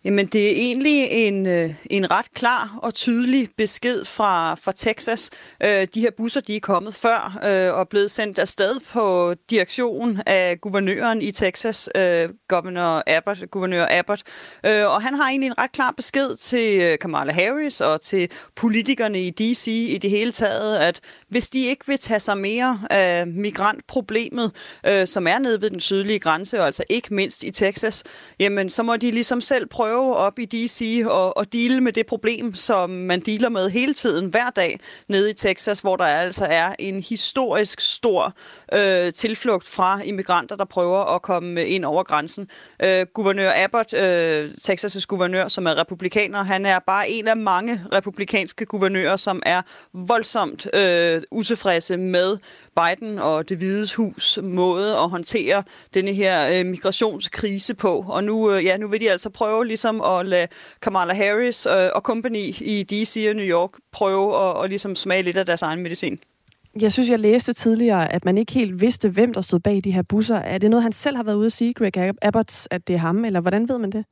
[0.06, 5.30] Jamen, det er egentlig en, øh, en ret klar og tydelig besked fra, fra Texas.
[5.64, 10.22] Øh, de her busser, de er kommet før øh, og blevet sendt afsted på direktion
[10.26, 14.24] af guvernøren i Texas, øh, governor Abbott, guvernør Abbott.
[14.64, 19.30] Og han har egentlig en ret klar besked til Kamala Harris og til politikerne i
[19.30, 19.68] D.C.
[19.68, 24.52] i det hele taget, at hvis de ikke vil tage sig mere af migrantproblemet,
[25.06, 28.04] som er nede ved den sydlige grænse, og altså ikke mindst i Texas,
[28.40, 31.92] jamen så må de ligesom selv prøve prøve op i DC og, og dele med
[31.92, 36.06] det problem, som man dealer med hele tiden, hver dag, nede i Texas, hvor der
[36.06, 38.34] altså er en historisk stor
[38.74, 42.48] øh, tilflugt fra immigranter, der prøver at komme øh, ind over grænsen.
[42.84, 47.82] Øh, guvernør Abbott, øh, Texas' guvernør, som er republikaner, han er bare en af mange
[47.94, 49.62] republikanske guvernører, som er
[49.94, 52.38] voldsomt øh, utilfredse med
[52.76, 55.64] Biden og det hvide hus måde at håndtere
[55.94, 58.06] denne her øh, migrationskrise på.
[58.08, 60.48] Og nu, øh, ja, nu vil de altså prøve ligesom at lade
[60.82, 63.26] Kamala Harris øh, og company i D.C.
[63.30, 66.20] og New York prøve at, og ligesom smage lidt af deres egen medicin.
[66.82, 69.92] Jeg synes, jeg læste tidligere, at man ikke helt vidste, hvem der stod bag de
[69.92, 70.36] her busser.
[70.36, 72.98] Er det noget, han selv har været ude at sige, Greg Abbott, at det er
[72.98, 74.06] ham, eller hvordan ved man det?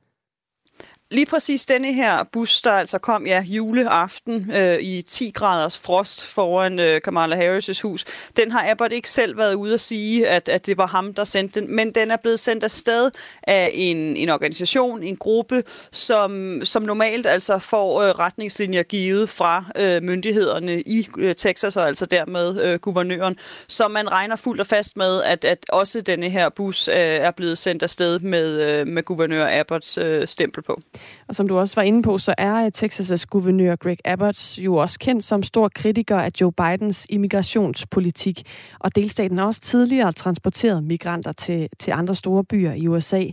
[1.12, 6.26] Lige præcis denne her bus, der altså kom ja, juleaften øh, i 10 graders frost
[6.26, 8.04] foran øh, Kamala Harris' hus,
[8.36, 11.24] den har Abbott ikke selv været ude at sige, at, at det var ham, der
[11.24, 13.10] sendte den, men den er blevet sendt afsted
[13.42, 19.64] af en, en organisation, en gruppe, som, som normalt altså får øh, retningslinjer givet fra
[19.78, 23.36] øh, myndighederne i øh, Texas, og altså dermed øh, guvernøren,
[23.68, 27.30] så man regner fuldt og fast med, at, at også denne her bus øh, er
[27.30, 30.80] blevet sendt afsted med, øh, med guvernør Abbotts øh, stempel på.
[31.28, 34.74] Og som du også var inde på, så er øh, Texas' guvernør Greg Abbott jo
[34.76, 38.42] også kendt som stor kritiker af Joe Bidens immigrationspolitik.
[38.80, 43.24] Og delstaten har også tidligere transporteret migranter til, til andre store byer i USA.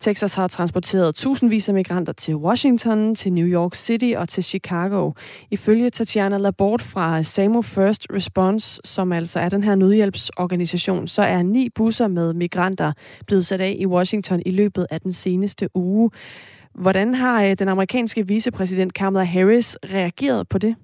[0.00, 5.12] Texas har transporteret tusindvis af migranter til Washington, til New York City og til Chicago.
[5.50, 11.22] Ifølge Tatiana Labort fra øh, SAMO First Response, som altså er den her nødhjælpsorganisation, så
[11.22, 12.92] er ni busser med migranter
[13.26, 16.10] blevet sat af i Washington i løbet af den seneste uge.
[16.74, 20.76] Hvordan har øh, den amerikanske vicepræsident Kamala Harris reageret på det?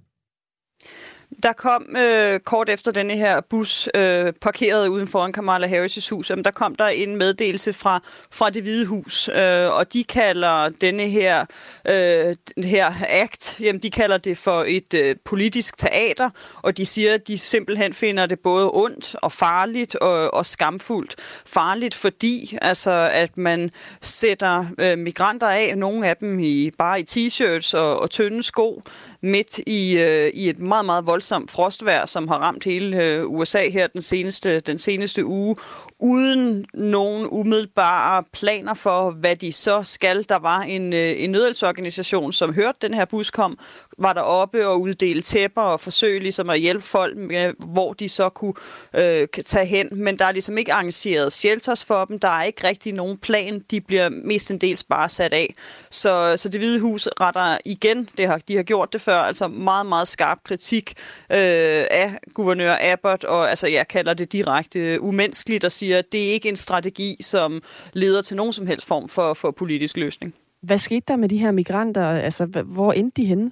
[1.42, 6.30] Der kom øh, kort efter denne her bus øh, parkeret uden foran Kamala Harris' hus,
[6.30, 10.68] jamen, der kom der en meddelelse fra, fra det hvide hus, øh, og de kalder
[10.68, 11.46] denne her,
[11.88, 16.30] øh, her act, jamen, de kalder det for et øh, politisk teater,
[16.62, 21.14] og de siger, at de simpelthen finder det både ondt og farligt og, og skamfuldt.
[21.46, 23.70] Farligt, fordi altså, at man
[24.02, 28.82] sætter øh, migranter af, nogle af dem i, bare i t-shirts og, og tynde sko,
[29.20, 33.68] midt i, øh, i et meget, meget voldsomt frostvejr, som har ramt hele øh, USA
[33.70, 35.56] her den seneste, den seneste uge,
[35.98, 40.26] uden nogen umiddelbare planer for, hvad de så skal.
[40.28, 43.58] Der var en, øh, en nødhjælpsorganisation, som hørte den her bus kom,
[43.98, 48.08] var der oppe og uddele tæpper og forsøge ligesom at hjælpe folk med, hvor de
[48.08, 48.54] så kunne
[48.94, 49.88] øh, tage hen.
[49.92, 52.18] Men der er ligesom ikke arrangeret shelters for dem.
[52.18, 53.62] Der er ikke rigtig nogen plan.
[53.70, 55.54] De bliver mest en dels bare sat af.
[55.90, 59.48] Så, så det hvide hus retter igen, det har, de har gjort det før, altså
[59.48, 60.94] meget, meget skarp kritik
[61.30, 66.28] øh, af guvernør Abbott, og altså jeg kalder det direkte umenneskeligt at sige, at det
[66.28, 67.62] er ikke en strategi, som
[67.92, 70.34] leder til nogen som helst form for, for politisk løsning.
[70.62, 72.08] Hvad skete der med de her migranter?
[72.08, 73.50] Altså, hvor endte de henne?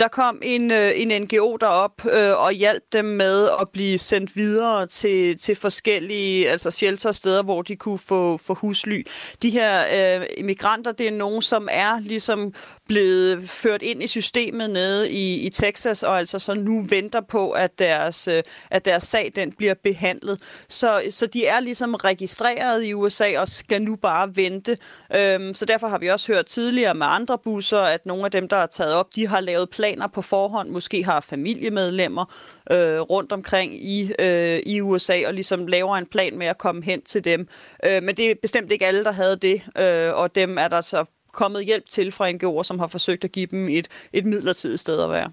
[0.00, 4.36] Der kom en, øh, en NGO derop øh, og hjalp dem med at blive sendt
[4.36, 9.06] videre til, til forskellige altså shelter steder, hvor de kunne få, få husly.
[9.42, 9.84] De her
[10.18, 12.54] øh, immigranter, det er nogen, som er ligesom
[12.88, 17.50] blevet ført ind i systemet nede i, i Texas, og altså så nu venter på,
[17.50, 20.42] at deres, øh, at deres sag den bliver behandlet.
[20.68, 24.78] Så, så de er ligesom registreret i USA og skal nu bare vente.
[25.16, 28.48] Øhm, så derfor har vi også hørt tidligere med andre busser, at nogle af dem,
[28.48, 32.24] der er taget op, de har lavet planer på forhånd, måske har familiemedlemmer
[32.70, 36.84] øh, rundt omkring i, øh, i USA, og ligesom laver en plan med at komme
[36.84, 37.48] hen til dem.
[37.84, 40.80] Øh, men det er bestemt ikke alle, der havde det, øh, og dem er der
[40.80, 41.04] så
[41.36, 45.02] kommet hjælp til fra NGO'er, som har forsøgt at give dem et, et midlertidigt sted
[45.02, 45.30] at være.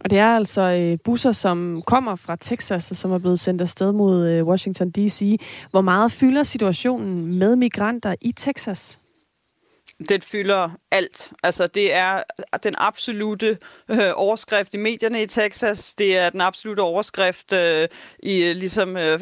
[0.00, 3.62] Og det er altså øh, busser, som kommer fra Texas, og som er blevet sendt
[3.62, 5.40] afsted mod øh, Washington D.C.
[5.70, 8.98] Hvor meget fylder situationen med migranter i Texas?
[10.08, 11.32] Den fylder alt.
[11.42, 12.22] Altså, det er
[12.62, 13.58] den absolute
[13.90, 15.94] øh, overskrift i medierne i Texas.
[15.94, 17.88] Det er den absolute overskrift øh,
[18.22, 19.20] i øh, ligesom øh,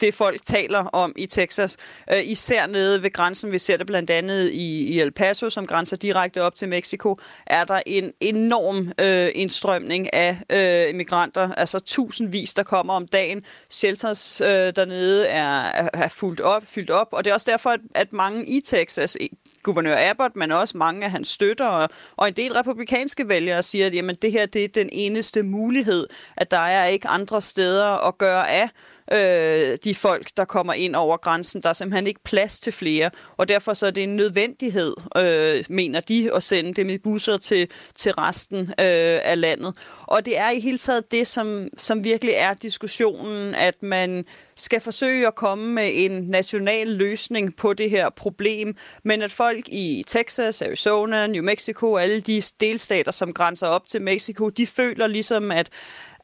[0.00, 1.76] det, folk taler om i Texas.
[2.12, 5.66] Øh, især nede ved grænsen, vi ser det blandt andet i, i El Paso, som
[5.66, 11.52] grænser direkte op til Mexico, er der en enorm øh, indstrømning af øh, immigranter.
[11.54, 13.44] Altså tusindvis, der kommer om dagen.
[13.70, 17.80] Shelters øh, dernede er, er, fuldt op, fyldt op, og det er også derfor, at,
[17.94, 19.16] at mange i Texas
[19.62, 23.86] guvernør Abbott, men også mange af hans støtter og, og en del republikanske vælgere siger,
[23.86, 26.06] at jamen, det her det er den eneste mulighed,
[26.36, 28.68] at der er ikke andre steder at gøre af
[29.12, 31.62] øh, de folk, der kommer ind over grænsen.
[31.62, 35.64] Der er simpelthen ikke plads til flere, og derfor så er det en nødvendighed, øh,
[35.68, 39.74] mener de, at sende dem i busser til, til resten øh, af landet.
[40.06, 44.24] Og det er i hele taget det, som, som virkelig er diskussionen, at man
[44.56, 49.68] skal forsøge at komme med en national løsning på det her problem, men at folk
[49.68, 55.06] i Texas, Arizona, New Mexico, alle de delstater, som grænser op til Mexico, de føler
[55.06, 55.68] ligesom, at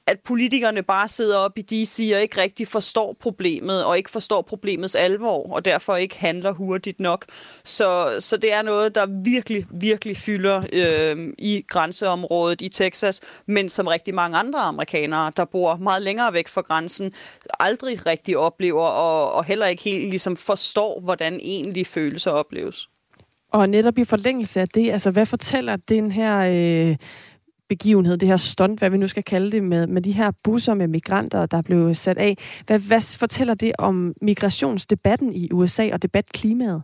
[0.07, 4.43] at politikerne bare sidder op i DC og ikke rigtig forstår problemet, og ikke forstår
[4.43, 7.25] problemets alvor, og derfor ikke handler hurtigt nok.
[7.65, 13.69] Så, så det er noget, der virkelig, virkelig fylder øh, i grænseområdet i Texas, men
[13.69, 17.13] som rigtig mange andre amerikanere, der bor meget længere væk fra grænsen,
[17.61, 22.89] aldrig rigtig oplever, og, og heller ikke helt ligesom forstår, hvordan egentlig følelser opleves.
[23.53, 26.39] Og netop i forlængelse af det, altså hvad fortæller den her...
[26.39, 26.97] Øh
[27.75, 30.75] begivenhed, det her stunt, hvad vi nu skal kalde det, med, med de her busser
[30.75, 32.37] med migranter, der blev sat af.
[32.67, 36.83] Hvad, hvad fortæller det om migrationsdebatten i USA og debatklimaet?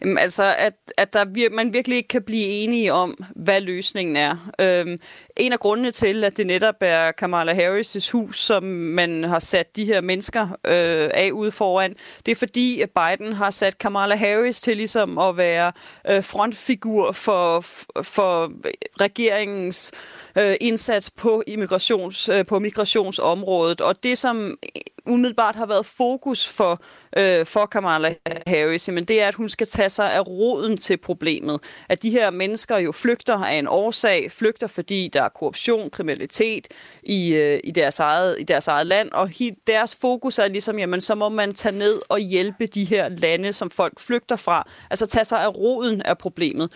[0.00, 4.16] Jamen, altså, at, at der vir- man virkelig ikke kan blive enige om, hvad løsningen
[4.16, 4.50] er.
[4.60, 5.00] Øhm,
[5.36, 9.76] en af grundene til, at det netop er Kamala Harris' hus, som man har sat
[9.76, 11.94] de her mennesker øh, af ude foran,
[12.26, 15.72] det er fordi, at Biden har sat Kamala Harris til ligesom at være
[16.10, 17.60] øh, frontfigur for,
[18.02, 18.52] for
[19.00, 19.92] regeringens
[20.38, 23.80] øh, indsats på, immigrations, øh, på migrationsområdet.
[23.80, 24.58] Og det, som
[25.06, 26.80] umiddelbart har været fokus for,
[27.16, 28.14] øh, for Kamala
[28.46, 31.60] Harris, men det er, at hun skal tage sig af roden til problemet.
[31.88, 36.68] At de her mennesker jo flygter af en årsag, flygter fordi der er korruption, kriminalitet
[37.02, 40.78] i, øh, i, deres, eget, i deres eget land, og he, deres fokus er ligesom,
[40.78, 44.68] jamen så må man tage ned og hjælpe de her lande, som folk flygter fra.
[44.90, 46.72] Altså tage sig af roden af problemet.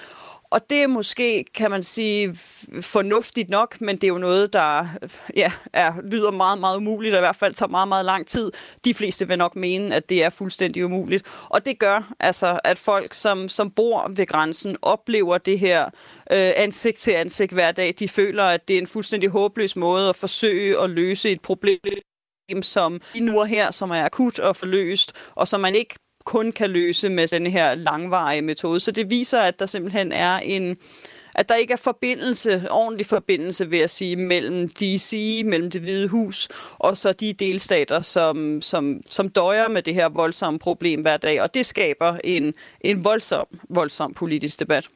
[0.52, 2.34] Og det er måske, kan man sige,
[2.80, 4.86] fornuftigt nok, men det er jo noget, der
[5.36, 8.52] ja, er, lyder meget, meget umuligt, og i hvert fald tager meget, meget lang tid.
[8.84, 11.24] De fleste vil nok mene, at det er fuldstændig umuligt.
[11.48, 15.84] Og det gør altså, at folk, som, som bor ved grænsen, oplever det her
[16.32, 17.94] øh, ansigt til ansigt hver dag.
[17.98, 21.78] De føler, at det er en fuldstændig håbløs måde at forsøge at løse et problem
[22.62, 25.94] som i nu og her, som er akut og forløst, og som man ikke
[26.24, 28.80] kun kan løse med den her langvarige metode.
[28.80, 30.76] Så det viser, at der simpelthen er en
[31.34, 36.08] at der ikke er forbindelse, ordentlig forbindelse, vil jeg sige, mellem DC, mellem det hvide
[36.08, 36.48] hus,
[36.78, 41.42] og så de delstater, som, som, som døjer med det her voldsomme problem hver dag.
[41.42, 44.88] Og det skaber en, en voldsom, voldsom politisk debat.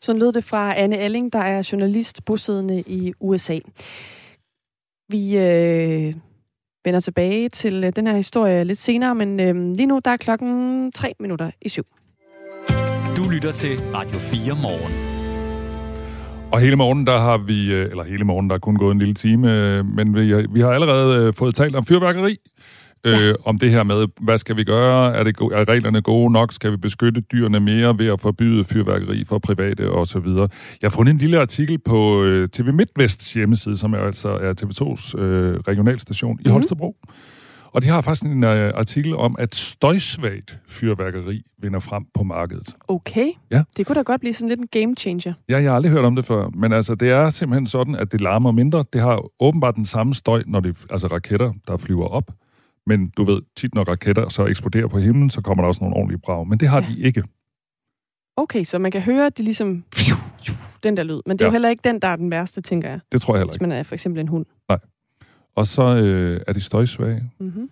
[0.00, 3.58] Så lød det fra Anne Elling, der er journalist bosiddende i USA.
[5.08, 6.14] Vi øh,
[6.84, 10.16] vender tilbage til øh, den her historie lidt senere, men øh, lige nu der er
[10.16, 11.84] klokken 3 minutter i syv.
[13.16, 14.92] Du lytter til Radio 4 morgen.
[16.52, 18.98] Og hele morgen, der har vi, øh, eller hele morgen, der er kun gået en
[18.98, 22.36] lille time, øh, men vi, vi har allerede fået talt om fyrværkeri.
[23.04, 23.28] Ja.
[23.28, 25.14] Øh, om det her med, hvad skal vi gøre?
[25.14, 26.52] Er, det, er reglerne gode nok?
[26.52, 30.26] Skal vi beskytte dyrene mere ved at forbyde fyrværkeri for private osv.?
[30.26, 30.48] Jeg
[30.82, 35.20] har fundet en lille artikel på øh, TV MidtVests hjemmeside, som er altså er TV2's
[35.20, 36.52] øh, regionalstation i mhm.
[36.52, 36.96] Holstebro.
[37.74, 42.76] Og de har faktisk en øh, artikel om, at støjsvagt fyrværkeri vinder frem på markedet.
[42.88, 43.30] Okay.
[43.50, 43.62] Ja.
[43.76, 45.32] Det kunne da godt blive sådan lidt en game changer.
[45.48, 46.48] Ja, jeg har aldrig hørt om det før.
[46.54, 48.84] Men altså, det er simpelthen sådan, at det larmer mindre.
[48.92, 52.30] Det har åbenbart den samme støj, når det altså raketter, der flyver op.
[52.86, 55.96] Men du ved, tit når raketter så eksploderer på himlen, så kommer der også nogle
[55.96, 56.48] ordentlige brag.
[56.48, 56.86] Men det har ja.
[56.88, 57.22] de ikke.
[58.36, 59.84] Okay, så man kan høre, at de ligesom...
[60.82, 61.20] Den der lyd.
[61.26, 61.48] Men det er ja.
[61.48, 63.00] jo heller ikke den, der er den værste, tænker jeg.
[63.12, 63.62] Det tror jeg heller ikke.
[63.62, 64.46] Hvis man er for eksempel en hund.
[64.68, 64.78] Nej.
[65.56, 67.30] Og så øh, er de støjsvage.
[67.40, 67.70] Mm-hmm.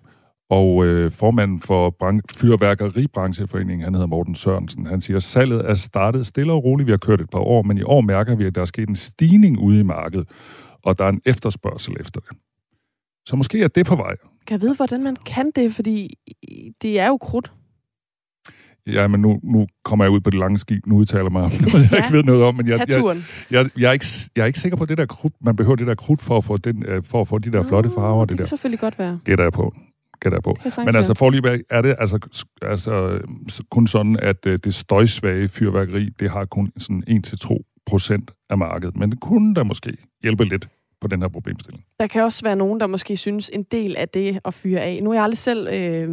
[0.50, 6.26] Og øh, formanden for bran- Fyrværkeribrancheforeningen, han hedder Morten Sørensen, han siger, salget er startet
[6.26, 6.86] stille og roligt.
[6.86, 8.88] Vi har kørt et par år, men i år mærker vi, at der er sket
[8.88, 10.28] en stigning ude i markedet,
[10.82, 12.38] og der er en efterspørgsel efter det.
[13.28, 14.16] Så måske er det på vej.
[14.46, 15.74] Kan jeg vide, hvordan man kan det?
[15.74, 16.14] Fordi
[16.82, 17.52] det er jo krudt.
[18.86, 20.80] Ja, men nu, nu kommer jeg ud på det lange ski.
[20.86, 21.96] Nu udtaler mig om noget, jeg ja.
[22.04, 22.54] ikke ved noget om.
[22.54, 23.16] Men jeg, jeg,
[23.50, 25.34] jeg, jeg, er ikke, jeg er ikke sikker på det der krudt.
[25.40, 27.62] Man behøver det der krudt for at få, den, øh, for at få de der
[27.62, 28.24] flotte farver.
[28.24, 28.48] Det, det kan der.
[28.48, 29.18] selvfølgelig godt være.
[29.24, 29.74] Gætter jeg på.
[30.20, 30.56] Gætter jeg på.
[30.84, 32.18] Men altså, for lige er det altså,
[32.62, 33.18] altså
[33.70, 38.96] kun sådan, at øh, det støjsvage fyrværkeri, det har kun sådan 1-2 procent af markedet.
[38.96, 40.68] Men det kunne da måske hjælpe lidt
[41.02, 41.84] på den her problemstilling.
[42.00, 45.02] Der kan også være nogen, der måske synes en del af det at fyre af.
[45.02, 46.08] Nu har jeg aldrig selv øh,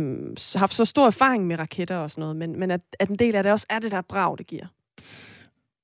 [0.55, 3.35] haft så stor erfaring med raketter og sådan noget, men, men at, at en del
[3.35, 4.65] af det også er det der brag, det giver.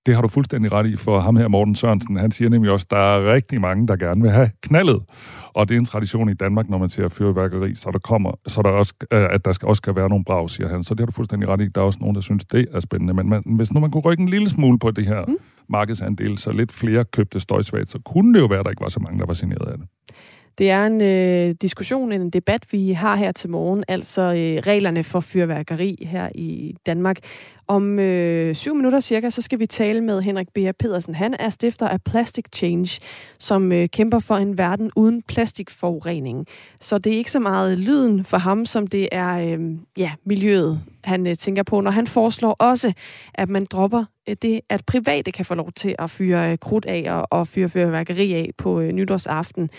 [0.06, 2.86] Det har du fuldstændig ret i, for ham her, Morten Sørensen, han siger nemlig også,
[2.86, 5.02] at der er rigtig mange, der gerne vil have knaldet.
[5.54, 8.62] Og det er en tradition i Danmark, når man ser fyrværkeri, så der kommer, så
[8.62, 10.84] der også, øh, at der skal, også skal være nogle brag, siger han.
[10.84, 11.68] Så det har du fuldstændig ret i.
[11.68, 13.14] Der er også nogen, der synes, det er spændende.
[13.14, 15.38] Men man, hvis nu man kunne rykke en lille smule på det her mm.
[15.70, 18.90] markedsandel, så lidt flere købte støjsvagt, så kunne det jo være, at der ikke var
[18.90, 19.88] så mange, der var signeret af det.
[20.58, 25.04] Det er en øh, diskussion, en debat, vi har her til morgen, altså øh, reglerne
[25.04, 27.18] for fyrværkeri her i Danmark.
[27.68, 30.58] Om øh, syv minutter cirka, så skal vi tale med Henrik B.
[30.80, 31.16] Pedersen.
[31.16, 33.02] Han er stifter af Plastic Change,
[33.40, 36.48] som øh, kæmper for en verden uden plastikforurening.
[36.80, 39.60] Så det er ikke så meget lyden for ham, som det er øh,
[39.98, 42.94] ja, miljøet, han øh, tænker på, når han foreslår også,
[43.34, 46.86] at man dropper Øh, det, at private kan få lov til at fyre øh, krudt
[46.86, 49.70] af og, og fyre fyrværkeri af på øh, nytårsaften.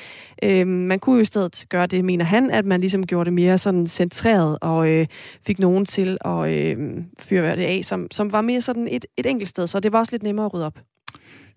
[0.42, 3.32] Øh, man kunne jo i stedet gøre det, mener han, at man ligesom gjorde det
[3.32, 5.06] mere sådan centreret og øh,
[5.46, 9.26] fik nogen til at øh, fyre det af, som, som var mere sådan et, et
[9.26, 10.78] enkelt sted, så det var også lidt nemmere at rydde op.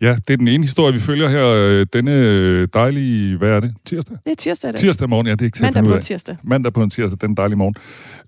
[0.01, 1.45] Ja, det er den ene historie, vi følger her.
[1.47, 3.75] øh, Denne dejlige, hvad er det?
[3.85, 4.17] Tirsdag?
[4.25, 4.71] Det er tirsdag.
[4.71, 4.79] Det.
[4.79, 6.37] Tirsdag morgen, ja, det er ikke til Mandag på en tirsdag.
[6.43, 7.75] Mandag på en tirsdag, den dejlige morgen.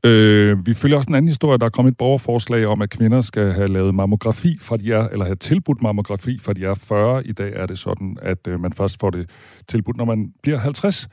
[0.04, 1.58] Øh, vi følger også en anden historie.
[1.58, 5.08] Der er kommet et borgerforslag om, at kvinder skal have lavet mammografi, fra de er,
[5.08, 7.28] eller have tilbudt mammografi, fra de er 40.
[7.28, 9.30] I dag er det sådan, at øh, man først får det
[9.68, 11.08] tilbudt, når man bliver 50.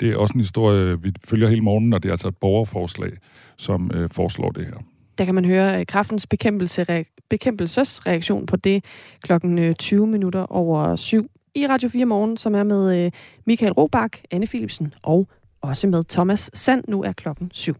[0.00, 3.10] Det er også en historie, vi følger hele morgenen, og det er altså et borgerforslag,
[3.58, 4.74] som øh, foreslår det her.
[5.20, 8.84] Der kan man høre øh, kraftens bekæmpelse, bekæmpelsesreaktion på det
[9.22, 13.10] klokken øh, 20 minutter over syv i Radio 4 Morgen, som er med øh,
[13.46, 15.28] Michael Robach, Anne Philipsen og
[15.60, 16.84] også med Thomas Sand.
[16.88, 17.74] Nu er klokken syv.